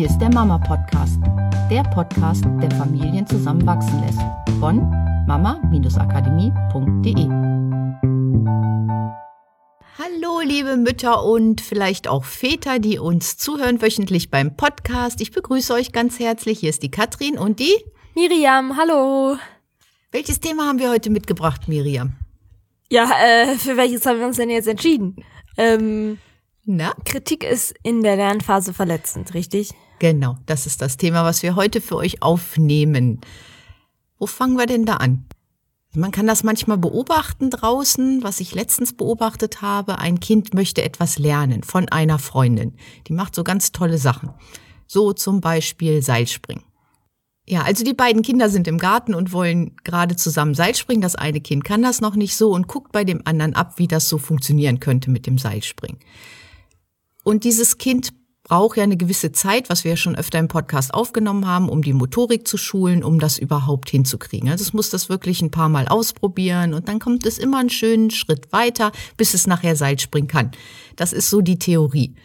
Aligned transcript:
Hier 0.00 0.08
ist 0.08 0.18
der 0.18 0.32
Mama 0.32 0.56
Podcast, 0.56 1.20
der 1.70 1.82
Podcast, 1.82 2.46
der 2.62 2.70
Familien 2.70 3.26
zusammenwachsen 3.26 4.00
lässt. 4.00 4.18
Von 4.58 4.88
mama-akademie.de. 5.26 7.28
Hallo, 9.98 10.40
liebe 10.42 10.78
Mütter 10.78 11.22
und 11.22 11.60
vielleicht 11.60 12.08
auch 12.08 12.24
Väter, 12.24 12.78
die 12.78 12.98
uns 12.98 13.36
zuhören 13.36 13.82
wöchentlich 13.82 14.30
beim 14.30 14.56
Podcast. 14.56 15.20
Ich 15.20 15.32
begrüße 15.32 15.74
euch 15.74 15.92
ganz 15.92 16.18
herzlich. 16.18 16.60
Hier 16.60 16.70
ist 16.70 16.82
die 16.82 16.90
Katrin 16.90 17.36
und 17.36 17.60
die 17.60 17.76
Miriam. 18.14 18.78
Hallo. 18.78 19.36
Welches 20.12 20.40
Thema 20.40 20.66
haben 20.66 20.78
wir 20.78 20.88
heute 20.88 21.10
mitgebracht, 21.10 21.68
Miriam? 21.68 22.14
Ja, 22.88 23.10
äh, 23.22 23.54
für 23.54 23.76
welches 23.76 24.06
haben 24.06 24.18
wir 24.18 24.26
uns 24.26 24.38
denn 24.38 24.48
jetzt 24.48 24.66
entschieden? 24.66 25.16
Ähm, 25.58 26.16
Na? 26.64 26.94
Kritik 27.04 27.44
ist 27.44 27.74
in 27.82 28.02
der 28.02 28.16
Lernphase 28.16 28.72
verletzend, 28.72 29.34
richtig? 29.34 29.74
Genau, 30.00 30.38
das 30.46 30.64
ist 30.64 30.80
das 30.80 30.96
Thema, 30.96 31.24
was 31.24 31.42
wir 31.42 31.56
heute 31.56 31.82
für 31.82 31.96
euch 31.96 32.22
aufnehmen. 32.22 33.20
Wo 34.18 34.26
fangen 34.26 34.56
wir 34.56 34.64
denn 34.64 34.86
da 34.86 34.96
an? 34.96 35.26
Man 35.92 36.10
kann 36.10 36.26
das 36.26 36.42
manchmal 36.42 36.78
beobachten 36.78 37.50
draußen, 37.50 38.22
was 38.22 38.40
ich 38.40 38.54
letztens 38.54 38.94
beobachtet 38.94 39.60
habe. 39.60 39.98
Ein 39.98 40.18
Kind 40.18 40.54
möchte 40.54 40.82
etwas 40.82 41.18
lernen 41.18 41.62
von 41.64 41.88
einer 41.90 42.18
Freundin. 42.18 42.76
Die 43.08 43.12
macht 43.12 43.34
so 43.34 43.44
ganz 43.44 43.72
tolle 43.72 43.98
Sachen. 43.98 44.30
So 44.86 45.12
zum 45.12 45.42
Beispiel 45.42 46.00
Seilspringen. 46.00 46.64
Ja, 47.46 47.62
also 47.62 47.84
die 47.84 47.92
beiden 47.92 48.22
Kinder 48.22 48.48
sind 48.48 48.68
im 48.68 48.78
Garten 48.78 49.14
und 49.14 49.32
wollen 49.32 49.76
gerade 49.84 50.16
zusammen 50.16 50.54
Seilspringen. 50.54 51.02
Das 51.02 51.14
eine 51.14 51.42
Kind 51.42 51.64
kann 51.64 51.82
das 51.82 52.00
noch 52.00 52.14
nicht 52.14 52.36
so 52.36 52.52
und 52.52 52.68
guckt 52.68 52.92
bei 52.92 53.04
dem 53.04 53.20
anderen 53.26 53.54
ab, 53.54 53.74
wie 53.76 53.88
das 53.88 54.08
so 54.08 54.16
funktionieren 54.16 54.80
könnte 54.80 55.10
mit 55.10 55.26
dem 55.26 55.36
Seilspringen. 55.36 56.00
Und 57.22 57.44
dieses 57.44 57.76
Kind 57.76 58.14
braucht 58.50 58.78
ja 58.78 58.82
eine 58.82 58.96
gewisse 58.96 59.30
Zeit, 59.30 59.70
was 59.70 59.84
wir 59.84 59.92
ja 59.92 59.96
schon 59.96 60.16
öfter 60.16 60.40
im 60.40 60.48
Podcast 60.48 60.92
aufgenommen 60.92 61.46
haben, 61.46 61.68
um 61.68 61.82
die 61.82 61.92
Motorik 61.92 62.48
zu 62.48 62.56
schulen, 62.56 63.04
um 63.04 63.20
das 63.20 63.38
überhaupt 63.38 63.90
hinzukriegen. 63.90 64.48
Also 64.50 64.62
es 64.62 64.72
muss 64.72 64.90
das 64.90 65.08
wirklich 65.08 65.40
ein 65.40 65.52
paar 65.52 65.68
Mal 65.68 65.86
ausprobieren 65.86 66.74
und 66.74 66.88
dann 66.88 66.98
kommt 66.98 67.24
es 67.26 67.38
immer 67.38 67.58
einen 67.58 67.70
schönen 67.70 68.10
Schritt 68.10 68.52
weiter, 68.52 68.90
bis 69.16 69.34
es 69.34 69.46
nachher 69.46 69.76
Seilspringen 69.76 70.26
kann. 70.26 70.50
Das 70.96 71.12
ist 71.12 71.30
so 71.30 71.42
die 71.42 71.60
Theorie. 71.60 72.16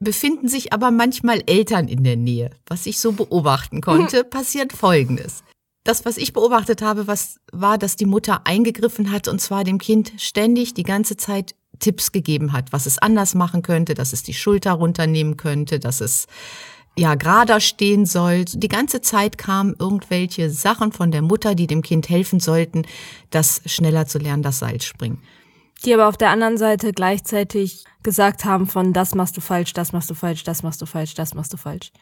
Befinden 0.00 0.48
sich 0.48 0.72
aber 0.72 0.90
manchmal 0.90 1.44
Eltern 1.46 1.86
in 1.86 2.02
der 2.02 2.16
Nähe. 2.16 2.50
Was 2.66 2.84
ich 2.86 2.98
so 2.98 3.12
beobachten 3.12 3.80
konnte, 3.80 4.24
passiert 4.28 4.72
Folgendes. 4.72 5.44
Das, 5.84 6.04
was 6.04 6.16
ich 6.16 6.32
beobachtet 6.32 6.82
habe, 6.82 7.06
was 7.06 7.38
war, 7.52 7.78
dass 7.78 7.94
die 7.94 8.06
Mutter 8.06 8.40
eingegriffen 8.48 9.12
hat 9.12 9.28
und 9.28 9.40
zwar 9.40 9.62
dem 9.62 9.78
Kind 9.78 10.12
ständig 10.16 10.74
die 10.74 10.82
ganze 10.82 11.16
Zeit 11.16 11.54
Tipps 11.78 12.12
gegeben 12.12 12.52
hat, 12.52 12.72
was 12.72 12.86
es 12.86 12.98
anders 12.98 13.34
machen 13.34 13.62
könnte, 13.62 13.94
dass 13.94 14.12
es 14.12 14.22
die 14.22 14.34
Schulter 14.34 14.72
runternehmen 14.72 15.36
könnte, 15.36 15.78
dass 15.78 16.00
es 16.00 16.26
ja 16.98 17.14
gerader 17.14 17.60
stehen 17.60 18.06
soll. 18.06 18.44
Die 18.46 18.68
ganze 18.68 19.00
Zeit 19.00 19.38
kamen 19.38 19.74
irgendwelche 19.78 20.50
Sachen 20.50 20.92
von 20.92 21.10
der 21.10 21.22
Mutter, 21.22 21.54
die 21.54 21.66
dem 21.66 21.82
Kind 21.82 22.08
helfen 22.08 22.40
sollten, 22.40 22.86
das 23.30 23.60
schneller 23.66 24.06
zu 24.06 24.18
lernen, 24.18 24.42
das 24.42 24.58
Seilspringen. 24.58 25.18
Die 25.84 25.92
aber 25.92 26.08
auf 26.08 26.16
der 26.16 26.30
anderen 26.30 26.56
Seite 26.56 26.92
gleichzeitig 26.92 27.84
gesagt 28.02 28.44
haben 28.44 28.66
von 28.66 28.92
das 28.92 29.14
machst 29.14 29.36
du 29.36 29.40
falsch, 29.40 29.74
das 29.74 29.92
machst 29.92 30.08
du 30.08 30.14
falsch, 30.14 30.42
das 30.44 30.62
machst 30.62 30.80
du 30.80 30.86
falsch, 30.86 31.14
das 31.14 31.34
machst 31.34 31.52
du 31.52 31.56
falsch. 31.56 31.92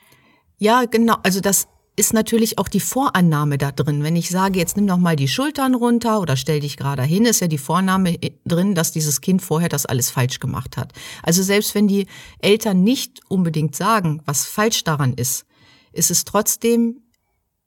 Ja, 0.59 0.85
genau. 0.85 1.17
Also 1.23 1.41
das 1.41 1.67
ist 1.97 2.13
natürlich 2.13 2.59
auch 2.59 2.69
die 2.69 2.81
Vorannahme 2.81 3.57
da 3.57 3.71
drin. 3.71 4.03
Wenn 4.03 4.17
ich 4.17 4.29
sage, 4.29 4.59
jetzt 4.59 4.77
nimm 4.77 4.87
doch 4.87 4.97
mal 4.97 5.15
die 5.15 5.29
Schultern 5.29 5.75
runter 5.75 6.21
oder 6.21 6.37
stell 6.37 6.61
dich 6.61 6.77
gerade 6.77 7.03
hin, 7.03 7.25
ist 7.25 7.41
ja 7.41 7.47
die 7.47 7.59
Vornahme 7.59 8.19
drin, 8.45 8.75
dass 8.75 8.91
dieses 8.91 9.21
Kind 9.21 9.43
vorher 9.43 9.69
das 9.69 9.87
alles 9.87 10.11
falsch 10.11 10.41
gemacht 10.41 10.77
hat. 10.77 10.93
Also 11.23 11.43
selbst 11.43 11.75
wenn 11.75 11.87
die 11.87 12.07
Eltern 12.41 12.83
nicht 12.83 13.21
unbedingt 13.29 13.77
sagen, 13.77 14.23
was 14.25 14.45
falsch 14.45 14.83
daran 14.83 15.15
ist, 15.15 15.47
ist 15.93 16.11
es 16.11 16.25
trotzdem 16.25 17.03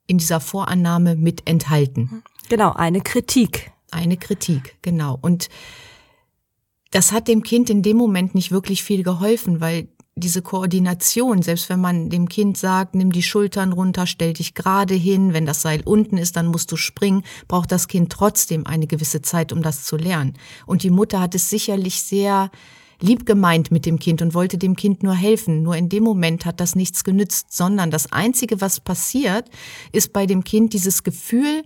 in 0.06 0.18
dieser 0.18 0.40
Vorannahme 0.40 1.16
mit 1.16 1.48
enthalten. 1.48 2.22
Genau, 2.48 2.72
eine 2.72 3.00
Kritik. 3.00 3.72
Eine 3.90 4.18
Kritik, 4.18 4.76
genau. 4.82 5.18
Und 5.20 5.48
das 6.90 7.12
hat 7.12 7.28
dem 7.28 7.42
Kind 7.42 7.70
in 7.70 7.82
dem 7.82 7.96
Moment 7.96 8.34
nicht 8.34 8.50
wirklich 8.50 8.82
viel 8.82 9.02
geholfen, 9.02 9.60
weil 9.60 9.88
diese 10.18 10.42
Koordination, 10.42 11.42
selbst 11.42 11.68
wenn 11.68 11.80
man 11.80 12.10
dem 12.10 12.28
Kind 12.28 12.56
sagt, 12.56 12.94
nimm 12.94 13.12
die 13.12 13.22
Schultern 13.22 13.72
runter, 13.72 14.06
stell 14.06 14.32
dich 14.32 14.54
gerade 14.54 14.94
hin, 14.94 15.32
wenn 15.32 15.46
das 15.46 15.62
Seil 15.62 15.82
unten 15.84 16.16
ist, 16.18 16.36
dann 16.36 16.46
musst 16.46 16.70
du 16.72 16.76
springen, 16.76 17.22
braucht 17.46 17.72
das 17.72 17.88
Kind 17.88 18.12
trotzdem 18.12 18.66
eine 18.66 18.86
gewisse 18.86 19.22
Zeit, 19.22 19.52
um 19.52 19.62
das 19.62 19.84
zu 19.84 19.96
lernen. 19.96 20.34
Und 20.66 20.82
die 20.82 20.90
Mutter 20.90 21.20
hat 21.20 21.34
es 21.34 21.50
sicherlich 21.50 22.02
sehr 22.02 22.50
lieb 23.00 23.26
gemeint 23.26 23.70
mit 23.70 23.86
dem 23.86 23.98
Kind 23.98 24.22
und 24.22 24.34
wollte 24.34 24.58
dem 24.58 24.74
Kind 24.74 25.02
nur 25.02 25.14
helfen. 25.14 25.62
Nur 25.62 25.76
in 25.76 25.88
dem 25.88 26.02
Moment 26.02 26.44
hat 26.44 26.60
das 26.60 26.74
nichts 26.74 27.04
genützt, 27.04 27.52
sondern 27.52 27.90
das 27.90 28.12
Einzige, 28.12 28.60
was 28.60 28.80
passiert, 28.80 29.48
ist 29.92 30.12
bei 30.12 30.26
dem 30.26 30.44
Kind 30.44 30.72
dieses 30.72 31.04
Gefühl 31.04 31.62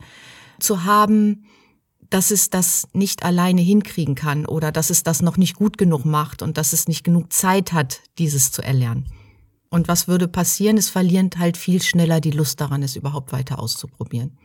zu 0.61 0.85
haben, 0.85 1.45
dass 2.13 2.31
es 2.31 2.51
das 2.51 2.87
nicht 2.93 3.25
alleine 3.25 3.63
hinkriegen 3.63 4.15
kann 4.15 4.45
oder 4.45 4.71
dass 4.71 4.91
es 4.91 5.03
das 5.03 5.23
noch 5.23 5.39
nicht 5.39 5.57
gut 5.57 5.79
genug 5.79 6.05
macht 6.05 6.43
und 6.43 6.59
dass 6.59 6.73
es 6.75 6.87
nicht 6.87 7.05
genug 7.05 7.33
Zeit 7.33 7.73
hat, 7.73 8.01
dieses 8.19 8.53
zu 8.53 8.63
erlernen. 8.63 9.07
Und 9.71 9.89
was 9.89 10.09
würde 10.09 10.29
passieren? 10.29 10.77
Es 10.77 10.91
verlieren 10.91 11.31
halt 11.39 11.57
viel 11.57 11.81
schneller 11.81 12.21
die 12.21 12.31
Lust 12.31 12.61
daran, 12.61 12.83
es 12.83 12.97
überhaupt 12.97 13.33
weiter 13.33 13.59
auszuprobieren. 13.59 14.37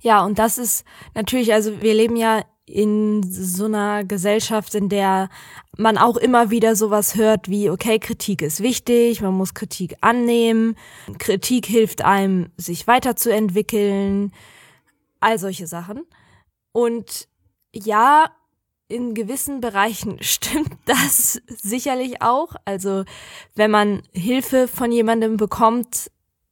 Ja, 0.00 0.24
und 0.24 0.40
das 0.40 0.58
ist 0.58 0.84
natürlich, 1.14 1.52
also 1.52 1.80
wir 1.80 1.94
leben 1.94 2.16
ja 2.16 2.42
in 2.66 3.22
so 3.22 3.66
einer 3.66 4.04
Gesellschaft, 4.04 4.74
in 4.74 4.88
der 4.88 5.28
man 5.76 5.96
auch 5.98 6.16
immer 6.16 6.50
wieder 6.50 6.74
sowas 6.74 7.14
hört 7.14 7.48
wie, 7.48 7.70
okay, 7.70 8.00
Kritik 8.00 8.42
ist 8.42 8.60
wichtig, 8.60 9.22
man 9.22 9.34
muss 9.34 9.54
Kritik 9.54 9.96
annehmen, 10.00 10.74
Kritik 11.18 11.66
hilft 11.66 12.04
einem, 12.04 12.50
sich 12.56 12.88
weiterzuentwickeln, 12.88 14.32
all 15.20 15.38
solche 15.38 15.66
Sachen. 15.66 16.04
Und 16.72 17.28
ja, 17.74 18.30
in 18.88 19.14
gewissen 19.14 19.60
Bereichen 19.60 20.18
stimmt 20.22 20.76
das 20.86 21.40
sicherlich 21.46 22.22
auch. 22.22 22.54
Also 22.64 23.04
wenn 23.54 23.70
man 23.70 24.02
Hilfe 24.12 24.68
von 24.68 24.90
jemandem 24.90 25.36
bekommt 25.36 26.10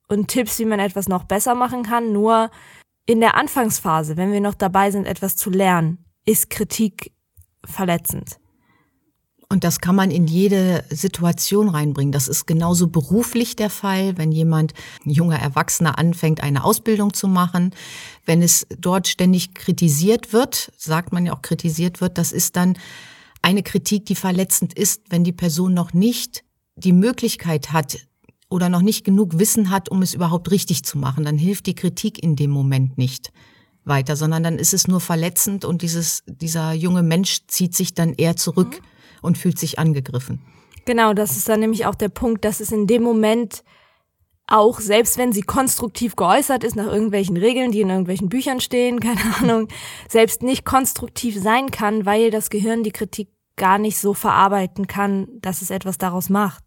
und 0.09 0.29
Tipps, 0.29 0.59
wie 0.59 0.65
man 0.65 0.79
etwas 0.79 1.09
noch 1.09 1.25
besser 1.25 1.55
machen 1.55 1.83
kann, 1.83 2.13
nur 2.13 2.51
in 3.07 3.21
der 3.21 3.37
Anfangsphase, 3.37 4.17
wenn 4.17 4.33
wir 4.33 4.41
noch 4.41 4.55
dabei 4.55 4.91
sind, 4.91 5.07
etwas 5.07 5.37
zu 5.37 5.51
lernen, 5.51 6.05
ist 6.25 6.51
Kritik 6.51 7.13
verletzend. 7.65 8.39
Und 9.49 9.63
das 9.63 9.81
kann 9.81 9.95
man 9.95 10.11
in 10.11 10.27
jede 10.27 10.85
Situation 10.91 11.69
reinbringen. 11.69 12.11
Das 12.11 12.27
ist 12.27 12.47
genauso 12.47 12.89
beruflich 12.89 13.55
der 13.55 13.71
Fall, 13.71 14.19
wenn 14.19 14.33
jemand, 14.33 14.75
ein 15.05 15.11
junger 15.11 15.39
Erwachsener, 15.39 15.99
anfängt, 15.99 16.43
eine 16.43 16.65
Ausbildung 16.65 17.15
zu 17.15 17.29
machen. 17.29 17.73
Wenn 18.25 18.43
es 18.43 18.67
dort 18.77 19.07
ständig 19.07 19.55
kritisiert 19.55 20.33
wird, 20.33 20.73
sagt 20.77 21.13
man 21.13 21.27
ja 21.27 21.33
auch 21.33 21.43
kritisiert 21.43 22.01
wird, 22.01 22.19
das 22.19 22.33
ist 22.33 22.57
dann 22.57 22.77
eine 23.41 23.63
Kritik, 23.63 24.07
die 24.07 24.17
verletzend 24.17 24.75
ist, 24.75 25.03
wenn 25.11 25.23
die 25.23 25.33
Person 25.33 25.75
noch 25.75 25.93
nicht 25.93 26.43
die 26.75 26.93
Möglichkeit 26.93 27.73
hat 27.73 27.99
oder 28.49 28.69
noch 28.69 28.83
nicht 28.83 29.05
genug 29.05 29.39
Wissen 29.39 29.71
hat, 29.71 29.89
um 29.89 30.03
es 30.03 30.13
überhaupt 30.13 30.51
richtig 30.51 30.85
zu 30.85 30.99
machen. 30.99 31.25
Dann 31.25 31.39
hilft 31.39 31.67
die 31.67 31.77
Kritik 31.77 32.21
in 32.21 32.35
dem 32.35 32.51
Moment 32.51 32.99
nicht 32.99 33.33
weiter, 33.85 34.17
sondern 34.17 34.43
dann 34.43 34.59
ist 34.59 34.75
es 34.75 34.89
nur 34.89 35.01
verletzend 35.01 35.65
und 35.65 35.83
dieses, 35.83 36.25
dieser 36.27 36.73
junge 36.73 37.05
Mensch 37.05 37.47
zieht 37.47 37.77
sich 37.77 37.95
dann 37.95 38.13
eher 38.13 38.35
zurück. 38.35 38.81
Mhm 38.83 38.96
und 39.27 39.37
fühlt 39.37 39.59
sich 39.59 39.79
angegriffen. 39.79 40.41
Genau, 40.87 41.13
das 41.13 41.37
ist 41.37 41.49
dann 41.49 41.61
nämlich 41.61 41.85
auch 41.85 41.97
der 41.97 42.09
Punkt, 42.09 42.45
dass 42.45 42.61
es 42.61 42.73
in 42.73 42.87
dem 42.87 43.03
Moment 43.03 43.65
auch, 44.47 44.79
selbst 44.79 45.19
wenn 45.19 45.33
sie 45.33 45.43
konstruktiv 45.43 46.15
geäußert 46.15 46.63
ist 46.63 46.77
nach 46.77 46.87
irgendwelchen 46.87 47.37
Regeln, 47.37 47.73
die 47.73 47.81
in 47.81 47.91
irgendwelchen 47.91 48.29
Büchern 48.29 48.61
stehen, 48.61 49.01
keine 49.01 49.37
Ahnung, 49.41 49.69
selbst 50.09 50.43
nicht 50.43 50.65
konstruktiv 50.65 51.37
sein 51.39 51.71
kann, 51.71 52.07
weil 52.07 52.31
das 52.31 52.51
Gehirn 52.51 52.85
die 52.85 52.93
Kritik 52.93 53.29
gar 53.57 53.79
nicht 53.79 53.99
so 53.99 54.15
verarbeiten 54.15 54.87
kann, 54.87 55.29
dass 55.41 55.63
es 55.63 55.71
etwas 55.71 55.99
daraus 55.99 56.29
macht. 56.29 56.63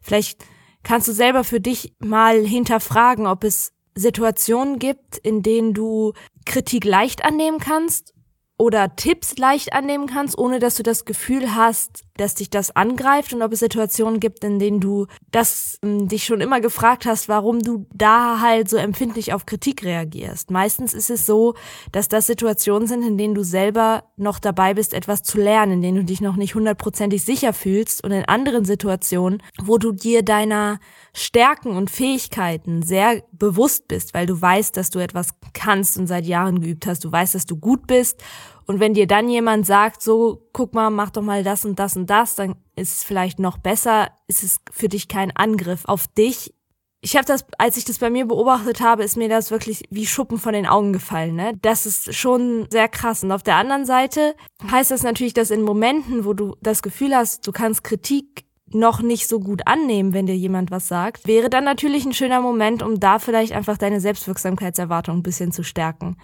Vielleicht 0.00 0.44
kannst 0.82 1.06
du 1.06 1.12
selber 1.12 1.44
für 1.44 1.60
dich 1.60 1.94
mal 1.98 2.44
hinterfragen, 2.44 3.26
ob 3.26 3.44
es 3.44 3.72
Situationen 3.94 4.78
gibt, 4.78 5.18
in 5.18 5.42
denen 5.42 5.74
du 5.74 6.14
Kritik 6.46 6.84
leicht 6.84 7.24
annehmen 7.24 7.58
kannst 7.58 8.14
oder 8.60 8.94
Tipps 8.94 9.38
leicht 9.38 9.72
annehmen 9.72 10.06
kannst, 10.06 10.36
ohne 10.36 10.58
dass 10.58 10.74
du 10.74 10.82
das 10.82 11.06
Gefühl 11.06 11.54
hast, 11.54 12.04
dass 12.18 12.34
dich 12.34 12.50
das 12.50 12.76
angreift 12.76 13.32
und 13.32 13.40
ob 13.40 13.54
es 13.54 13.60
Situationen 13.60 14.20
gibt, 14.20 14.44
in 14.44 14.58
denen 14.58 14.80
du 14.80 15.06
das 15.30 15.78
ähm, 15.82 16.08
dich 16.08 16.24
schon 16.24 16.42
immer 16.42 16.60
gefragt 16.60 17.06
hast, 17.06 17.30
warum 17.30 17.60
du 17.60 17.86
da 17.94 18.40
halt 18.40 18.68
so 18.68 18.76
empfindlich 18.76 19.32
auf 19.32 19.46
Kritik 19.46 19.82
reagierst. 19.82 20.50
Meistens 20.50 20.92
ist 20.92 21.08
es 21.08 21.24
so, 21.24 21.54
dass 21.90 22.08
das 22.08 22.26
Situationen 22.26 22.86
sind, 22.86 23.02
in 23.02 23.16
denen 23.16 23.34
du 23.34 23.42
selber 23.42 24.04
noch 24.18 24.38
dabei 24.38 24.74
bist, 24.74 24.92
etwas 24.92 25.22
zu 25.22 25.38
lernen, 25.38 25.72
in 25.72 25.82
denen 25.82 25.96
du 25.96 26.04
dich 26.04 26.20
noch 26.20 26.36
nicht 26.36 26.54
hundertprozentig 26.54 27.24
sicher 27.24 27.54
fühlst 27.54 28.04
und 28.04 28.12
in 28.12 28.26
anderen 28.26 28.66
Situationen, 28.66 29.42
wo 29.62 29.78
du 29.78 29.92
dir 29.92 30.22
deiner 30.22 30.80
Stärken 31.14 31.74
und 31.74 31.90
Fähigkeiten 31.90 32.82
sehr 32.82 33.22
bewusst 33.32 33.88
bist, 33.88 34.12
weil 34.12 34.26
du 34.26 34.38
weißt, 34.38 34.76
dass 34.76 34.90
du 34.90 34.98
etwas 34.98 35.30
kannst 35.54 35.96
und 35.96 36.06
seit 36.06 36.26
Jahren 36.26 36.60
geübt 36.60 36.86
hast, 36.86 37.02
du 37.04 37.10
weißt, 37.10 37.34
dass 37.34 37.46
du 37.46 37.56
gut 37.56 37.86
bist 37.86 38.22
Und 38.66 38.80
wenn 38.80 38.94
dir 38.94 39.06
dann 39.06 39.28
jemand 39.28 39.66
sagt, 39.66 40.02
so, 40.02 40.48
guck 40.52 40.74
mal, 40.74 40.90
mach 40.90 41.10
doch 41.10 41.22
mal 41.22 41.42
das 41.42 41.64
und 41.64 41.78
das 41.78 41.96
und 41.96 42.08
das, 42.08 42.34
dann 42.34 42.54
ist 42.76 42.98
es 42.98 43.04
vielleicht 43.04 43.38
noch 43.38 43.58
besser, 43.58 44.08
ist 44.26 44.42
es 44.42 44.60
für 44.70 44.88
dich 44.88 45.08
kein 45.08 45.34
Angriff 45.36 45.84
auf 45.86 46.06
dich. 46.06 46.54
Ich 47.02 47.16
habe 47.16 47.24
das, 47.24 47.46
als 47.58 47.78
ich 47.78 47.86
das 47.86 47.98
bei 47.98 48.10
mir 48.10 48.26
beobachtet 48.26 48.80
habe, 48.80 49.04
ist 49.04 49.16
mir 49.16 49.28
das 49.28 49.50
wirklich 49.50 49.84
wie 49.90 50.06
Schuppen 50.06 50.38
von 50.38 50.52
den 50.52 50.66
Augen 50.66 50.92
gefallen. 50.92 51.34
Ne? 51.34 51.58
Das 51.62 51.86
ist 51.86 52.14
schon 52.14 52.68
sehr 52.70 52.88
krass. 52.88 53.24
Und 53.24 53.32
auf 53.32 53.42
der 53.42 53.56
anderen 53.56 53.86
Seite 53.86 54.34
heißt 54.70 54.90
das 54.90 55.02
natürlich, 55.02 55.32
dass 55.32 55.50
in 55.50 55.62
Momenten, 55.62 56.26
wo 56.26 56.34
du 56.34 56.56
das 56.60 56.82
Gefühl 56.82 57.16
hast, 57.16 57.46
du 57.46 57.52
kannst 57.52 57.84
Kritik 57.84 58.44
noch 58.72 59.02
nicht 59.02 59.28
so 59.28 59.40
gut 59.40 59.66
annehmen, 59.66 60.12
wenn 60.12 60.26
dir 60.26 60.36
jemand 60.36 60.70
was 60.70 60.88
sagt, 60.88 61.26
wäre 61.26 61.50
dann 61.50 61.64
natürlich 61.64 62.04
ein 62.04 62.12
schöner 62.12 62.40
Moment, 62.40 62.82
um 62.82 63.00
da 63.00 63.18
vielleicht 63.18 63.52
einfach 63.52 63.78
deine 63.78 64.00
Selbstwirksamkeitserwartung 64.00 65.18
ein 65.18 65.22
bisschen 65.22 65.52
zu 65.52 65.64
stärken 65.64 66.16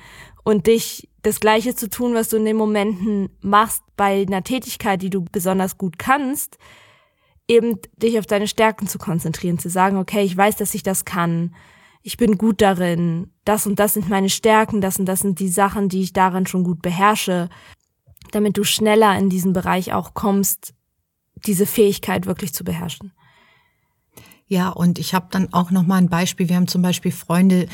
und 0.44 0.66
dich 0.66 1.08
das 1.26 1.40
Gleiche 1.40 1.74
zu 1.74 1.90
tun, 1.90 2.14
was 2.14 2.28
du 2.28 2.36
in 2.36 2.44
den 2.44 2.56
Momenten 2.56 3.30
machst 3.40 3.82
bei 3.96 4.22
einer 4.22 4.44
Tätigkeit, 4.44 5.02
die 5.02 5.10
du 5.10 5.24
besonders 5.24 5.76
gut 5.76 5.98
kannst, 5.98 6.56
eben 7.48 7.80
dich 7.96 8.18
auf 8.20 8.26
deine 8.26 8.46
Stärken 8.46 8.86
zu 8.86 8.98
konzentrieren, 8.98 9.58
zu 9.58 9.68
sagen, 9.68 9.96
okay, 9.96 10.22
ich 10.22 10.36
weiß, 10.36 10.54
dass 10.56 10.74
ich 10.74 10.84
das 10.84 11.04
kann, 11.04 11.54
ich 12.02 12.16
bin 12.16 12.38
gut 12.38 12.60
darin, 12.60 13.32
das 13.44 13.66
und 13.66 13.80
das 13.80 13.94
sind 13.94 14.08
meine 14.08 14.30
Stärken, 14.30 14.80
das 14.80 15.00
und 15.00 15.06
das 15.06 15.18
sind 15.18 15.40
die 15.40 15.48
Sachen, 15.48 15.88
die 15.88 16.02
ich 16.02 16.12
darin 16.12 16.46
schon 16.46 16.62
gut 16.62 16.80
beherrsche, 16.80 17.48
damit 18.30 18.56
du 18.56 18.62
schneller 18.62 19.18
in 19.18 19.28
diesen 19.28 19.52
Bereich 19.52 19.92
auch 19.92 20.14
kommst, 20.14 20.74
diese 21.44 21.66
Fähigkeit 21.66 22.26
wirklich 22.26 22.54
zu 22.54 22.62
beherrschen. 22.62 23.12
Ja, 24.46 24.68
und 24.68 25.00
ich 25.00 25.12
habe 25.12 25.26
dann 25.32 25.52
auch 25.52 25.72
noch 25.72 25.84
mal 25.84 25.96
ein 25.96 26.08
Beispiel. 26.08 26.48
Wir 26.48 26.54
haben 26.54 26.68
zum 26.68 26.82
Beispiel 26.82 27.10
Freunde, 27.10 27.66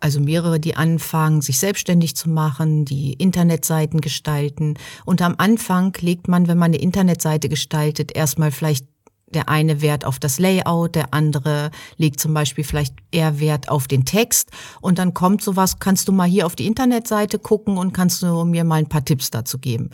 also 0.00 0.20
mehrere, 0.20 0.60
die 0.60 0.76
anfangen, 0.76 1.40
sich 1.40 1.58
selbstständig 1.58 2.16
zu 2.16 2.28
machen, 2.28 2.84
die 2.84 3.14
Internetseiten 3.14 4.00
gestalten. 4.00 4.74
Und 5.04 5.22
am 5.22 5.34
Anfang 5.38 5.96
legt 6.00 6.28
man, 6.28 6.48
wenn 6.48 6.58
man 6.58 6.72
eine 6.72 6.82
Internetseite 6.82 7.48
gestaltet, 7.48 8.14
erstmal 8.14 8.50
vielleicht 8.50 8.86
der 9.28 9.48
eine 9.48 9.80
Wert 9.82 10.04
auf 10.04 10.18
das 10.20 10.38
Layout, 10.38 10.94
der 10.94 11.12
andere 11.12 11.70
legt 11.96 12.20
zum 12.20 12.32
Beispiel 12.32 12.62
vielleicht 12.62 12.94
eher 13.10 13.40
Wert 13.40 13.68
auf 13.68 13.88
den 13.88 14.04
Text 14.04 14.50
und 14.80 14.98
dann 14.98 15.14
kommt 15.14 15.42
sowas, 15.42 15.80
kannst 15.80 16.06
du 16.06 16.12
mal 16.12 16.28
hier 16.28 16.46
auf 16.46 16.54
die 16.54 16.66
Internetseite 16.66 17.40
gucken 17.40 17.76
und 17.76 17.92
kannst 17.92 18.22
du 18.22 18.44
mir 18.44 18.62
mal 18.62 18.76
ein 18.76 18.88
paar 18.88 19.04
Tipps 19.04 19.30
dazu 19.30 19.58
geben 19.58 19.90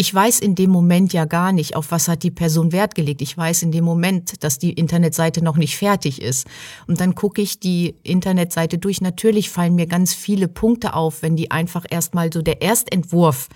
ich 0.00 0.14
weiß 0.14 0.38
in 0.38 0.54
dem 0.54 0.70
Moment 0.70 1.12
ja 1.12 1.24
gar 1.24 1.50
nicht, 1.50 1.74
auf 1.74 1.90
was 1.90 2.06
hat 2.06 2.22
die 2.22 2.30
Person 2.30 2.70
Wert 2.70 2.94
gelegt. 2.94 3.20
Ich 3.20 3.36
weiß 3.36 3.64
in 3.64 3.72
dem 3.72 3.82
Moment, 3.82 4.44
dass 4.44 4.60
die 4.60 4.72
Internetseite 4.72 5.42
noch 5.42 5.56
nicht 5.56 5.76
fertig 5.76 6.22
ist. 6.22 6.46
Und 6.86 7.00
dann 7.00 7.16
gucke 7.16 7.42
ich 7.42 7.58
die 7.58 7.96
Internetseite 8.04 8.78
durch. 8.78 9.00
Natürlich 9.00 9.50
fallen 9.50 9.74
mir 9.74 9.88
ganz 9.88 10.14
viele 10.14 10.46
Punkte 10.46 10.94
auf, 10.94 11.22
wenn 11.22 11.34
die 11.34 11.50
einfach 11.50 11.84
erstmal 11.90 12.32
so 12.32 12.42
der 12.42 12.62
Erstentwurf 12.62 13.48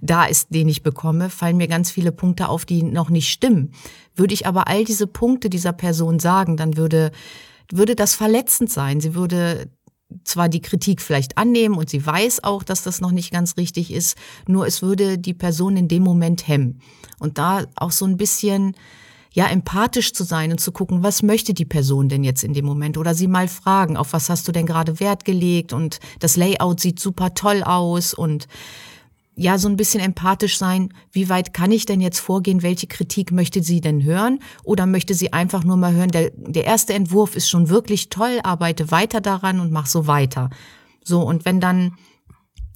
da 0.00 0.24
ist, 0.24 0.54
den 0.54 0.70
ich 0.70 0.82
bekomme, 0.82 1.28
fallen 1.28 1.58
mir 1.58 1.68
ganz 1.68 1.90
viele 1.90 2.12
Punkte 2.12 2.48
auf, 2.48 2.64
die 2.64 2.82
noch 2.82 3.10
nicht 3.10 3.28
stimmen. 3.28 3.72
Würde 4.16 4.32
ich 4.32 4.46
aber 4.46 4.68
all 4.68 4.84
diese 4.84 5.06
Punkte 5.06 5.50
dieser 5.50 5.74
Person 5.74 6.18
sagen, 6.18 6.56
dann 6.56 6.78
würde 6.78 7.12
würde 7.72 7.94
das 7.94 8.14
verletzend 8.14 8.70
sein. 8.70 9.00
Sie 9.00 9.14
würde 9.14 9.70
zwar 10.24 10.48
die 10.48 10.60
Kritik 10.60 11.00
vielleicht 11.00 11.38
annehmen 11.38 11.76
und 11.76 11.90
sie 11.90 12.04
weiß 12.04 12.44
auch, 12.44 12.62
dass 12.62 12.82
das 12.82 13.00
noch 13.00 13.12
nicht 13.12 13.32
ganz 13.32 13.56
richtig 13.56 13.92
ist, 13.92 14.16
nur 14.46 14.66
es 14.66 14.82
würde 14.82 15.18
die 15.18 15.34
Person 15.34 15.76
in 15.76 15.88
dem 15.88 16.02
Moment 16.02 16.48
hemmen. 16.48 16.80
Und 17.18 17.38
da 17.38 17.64
auch 17.76 17.92
so 17.92 18.04
ein 18.04 18.16
bisschen 18.16 18.74
ja 19.32 19.46
empathisch 19.46 20.12
zu 20.12 20.24
sein 20.24 20.50
und 20.50 20.58
zu 20.58 20.72
gucken, 20.72 21.02
was 21.02 21.22
möchte 21.22 21.54
die 21.54 21.64
Person 21.64 22.08
denn 22.08 22.24
jetzt 22.24 22.42
in 22.42 22.52
dem 22.52 22.64
Moment 22.64 22.98
oder 22.98 23.14
sie 23.14 23.28
mal 23.28 23.48
fragen, 23.48 23.96
auf 23.96 24.12
was 24.12 24.28
hast 24.28 24.48
du 24.48 24.52
denn 24.52 24.66
gerade 24.66 24.98
Wert 24.98 25.24
gelegt 25.24 25.72
und 25.72 26.00
das 26.18 26.36
Layout 26.36 26.80
sieht 26.80 26.98
super 26.98 27.34
toll 27.34 27.62
aus 27.62 28.12
und 28.12 28.48
ja, 29.40 29.56
so 29.56 29.70
ein 29.70 29.76
bisschen 29.76 30.02
empathisch 30.02 30.58
sein. 30.58 30.92
Wie 31.12 31.30
weit 31.30 31.54
kann 31.54 31.72
ich 31.72 31.86
denn 31.86 32.02
jetzt 32.02 32.18
vorgehen? 32.18 32.62
Welche 32.62 32.86
Kritik 32.86 33.32
möchte 33.32 33.62
sie 33.62 33.80
denn 33.80 34.04
hören? 34.04 34.40
Oder 34.64 34.84
möchte 34.84 35.14
sie 35.14 35.32
einfach 35.32 35.64
nur 35.64 35.78
mal 35.78 35.94
hören, 35.94 36.10
der, 36.10 36.30
der 36.36 36.66
erste 36.66 36.92
Entwurf 36.92 37.34
ist 37.36 37.48
schon 37.48 37.70
wirklich 37.70 38.10
toll, 38.10 38.40
arbeite 38.42 38.90
weiter 38.90 39.22
daran 39.22 39.60
und 39.60 39.72
mach 39.72 39.86
so 39.86 40.06
weiter. 40.06 40.50
So, 41.02 41.22
und 41.22 41.46
wenn 41.46 41.58
dann 41.58 41.96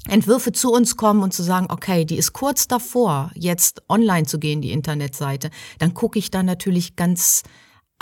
Entwürfe 0.08 0.52
zu 0.52 0.72
uns 0.72 0.96
kommen 0.96 1.22
und 1.22 1.34
zu 1.34 1.42
sagen, 1.42 1.66
okay, 1.68 2.06
die 2.06 2.16
ist 2.16 2.32
kurz 2.32 2.66
davor, 2.66 3.30
jetzt 3.34 3.82
online 3.90 4.24
zu 4.24 4.38
gehen, 4.38 4.62
die 4.62 4.72
Internetseite, 4.72 5.50
dann 5.78 5.92
gucke 5.92 6.18
ich 6.18 6.30
da 6.30 6.42
natürlich 6.42 6.96
ganz 6.96 7.42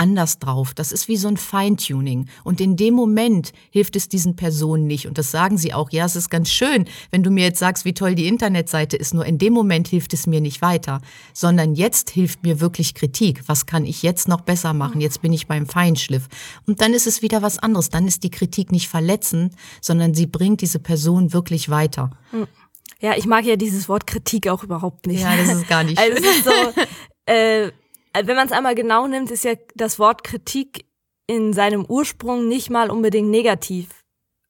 anders 0.03 0.41
drauf. 0.41 0.75
Das 0.75 0.91
ist 0.91 1.07
wie 1.07 1.17
so 1.17 1.29
ein 1.29 1.37
Feintuning. 1.37 2.29
Und 2.43 2.61
in 2.61 2.77
dem 2.77 2.95
Moment 2.95 3.53
hilft 3.71 3.95
es 3.95 4.09
diesen 4.09 4.35
Personen 4.35 4.89
nicht. 4.89 5.07
Und 5.07 5.17
das 5.17 5.31
sagen 5.31 5.59
sie 5.59 5.73
auch. 5.73 5.93
Ja, 5.93 6.05
es 6.05 6.17
ist 6.17 6.29
ganz 6.29 6.51
schön, 6.51 6.87
wenn 7.13 7.23
du 7.23 7.31
mir 7.31 7.45
jetzt 7.45 7.61
sagst, 7.61 7.85
wie 7.85 7.95
toll 7.95 8.17
die 8.17 8.27
Internetseite 8.27 8.97
ist. 8.97 9.15
Nur 9.15 9.25
in 9.25 9.39
dem 9.39 9.53
Moment 9.53 9.87
hilft 9.87 10.13
es 10.13 10.27
mir 10.27 10.41
nicht 10.41 10.61
weiter. 10.61 11.01
Sondern 11.33 11.77
jetzt 11.77 12.11
hilft 12.11 12.43
mir 12.43 12.61
wirklich 12.61 12.95
Kritik. 12.95 13.45
Was 13.47 13.67
kann 13.67 13.85
ich 13.85 14.03
jetzt 14.03 14.27
noch 14.27 14.41
besser 14.41 14.75
machen? 14.75 15.01
Jetzt 15.01 15.23
bin 15.23 15.33
ich 15.33 15.47
beim 15.47 15.67
Feinschliff. 15.67 16.27
Und 16.67 16.81
dann 16.81 16.95
ist 16.95 17.07
es 17.07 17.23
wieder 17.23 17.41
was 17.41 17.61
anderes. 17.61 17.89
Dann 17.89 18.09
ist 18.09 18.25
die 18.25 18.31
Kritik 18.31 18.73
nicht 18.73 18.89
verletzend, 18.89 19.55
sondern 19.81 20.15
sie 20.15 20.27
bringt 20.27 20.63
diese 20.63 20.81
Person 20.81 21.33
wirklich 21.33 21.69
weiter. 21.69 22.11
Hm. 22.33 22.49
Ja, 23.01 23.17
ich 23.17 23.27
mag 23.27 23.45
ja 23.45 23.57
dieses 23.57 23.89
Wort 23.89 24.07
Kritik 24.09 24.49
auch 24.49 24.65
überhaupt 24.65 25.07
nicht. 25.07 25.23
Ja, 25.23 25.37
das 25.37 25.55
ist 25.55 25.69
gar 25.69 25.85
nicht 25.85 26.01
schön. 26.01 26.13
Also 26.13 26.29
so, 26.45 26.83
äh, 27.27 27.71
wenn 28.15 28.37
man 28.37 28.47
es 28.47 28.53
einmal 28.53 28.75
genau 28.75 29.07
nimmt, 29.07 29.31
ist 29.31 29.45
ja 29.45 29.55
das 29.75 29.99
Wort 29.99 30.25
Kritik 30.25 30.85
in 31.27 31.53
seinem 31.53 31.85
Ursprung 31.87 32.49
nicht 32.49 32.71
mal 32.71 32.91
unbedingt 32.91 33.31
negativ. 33.31 33.89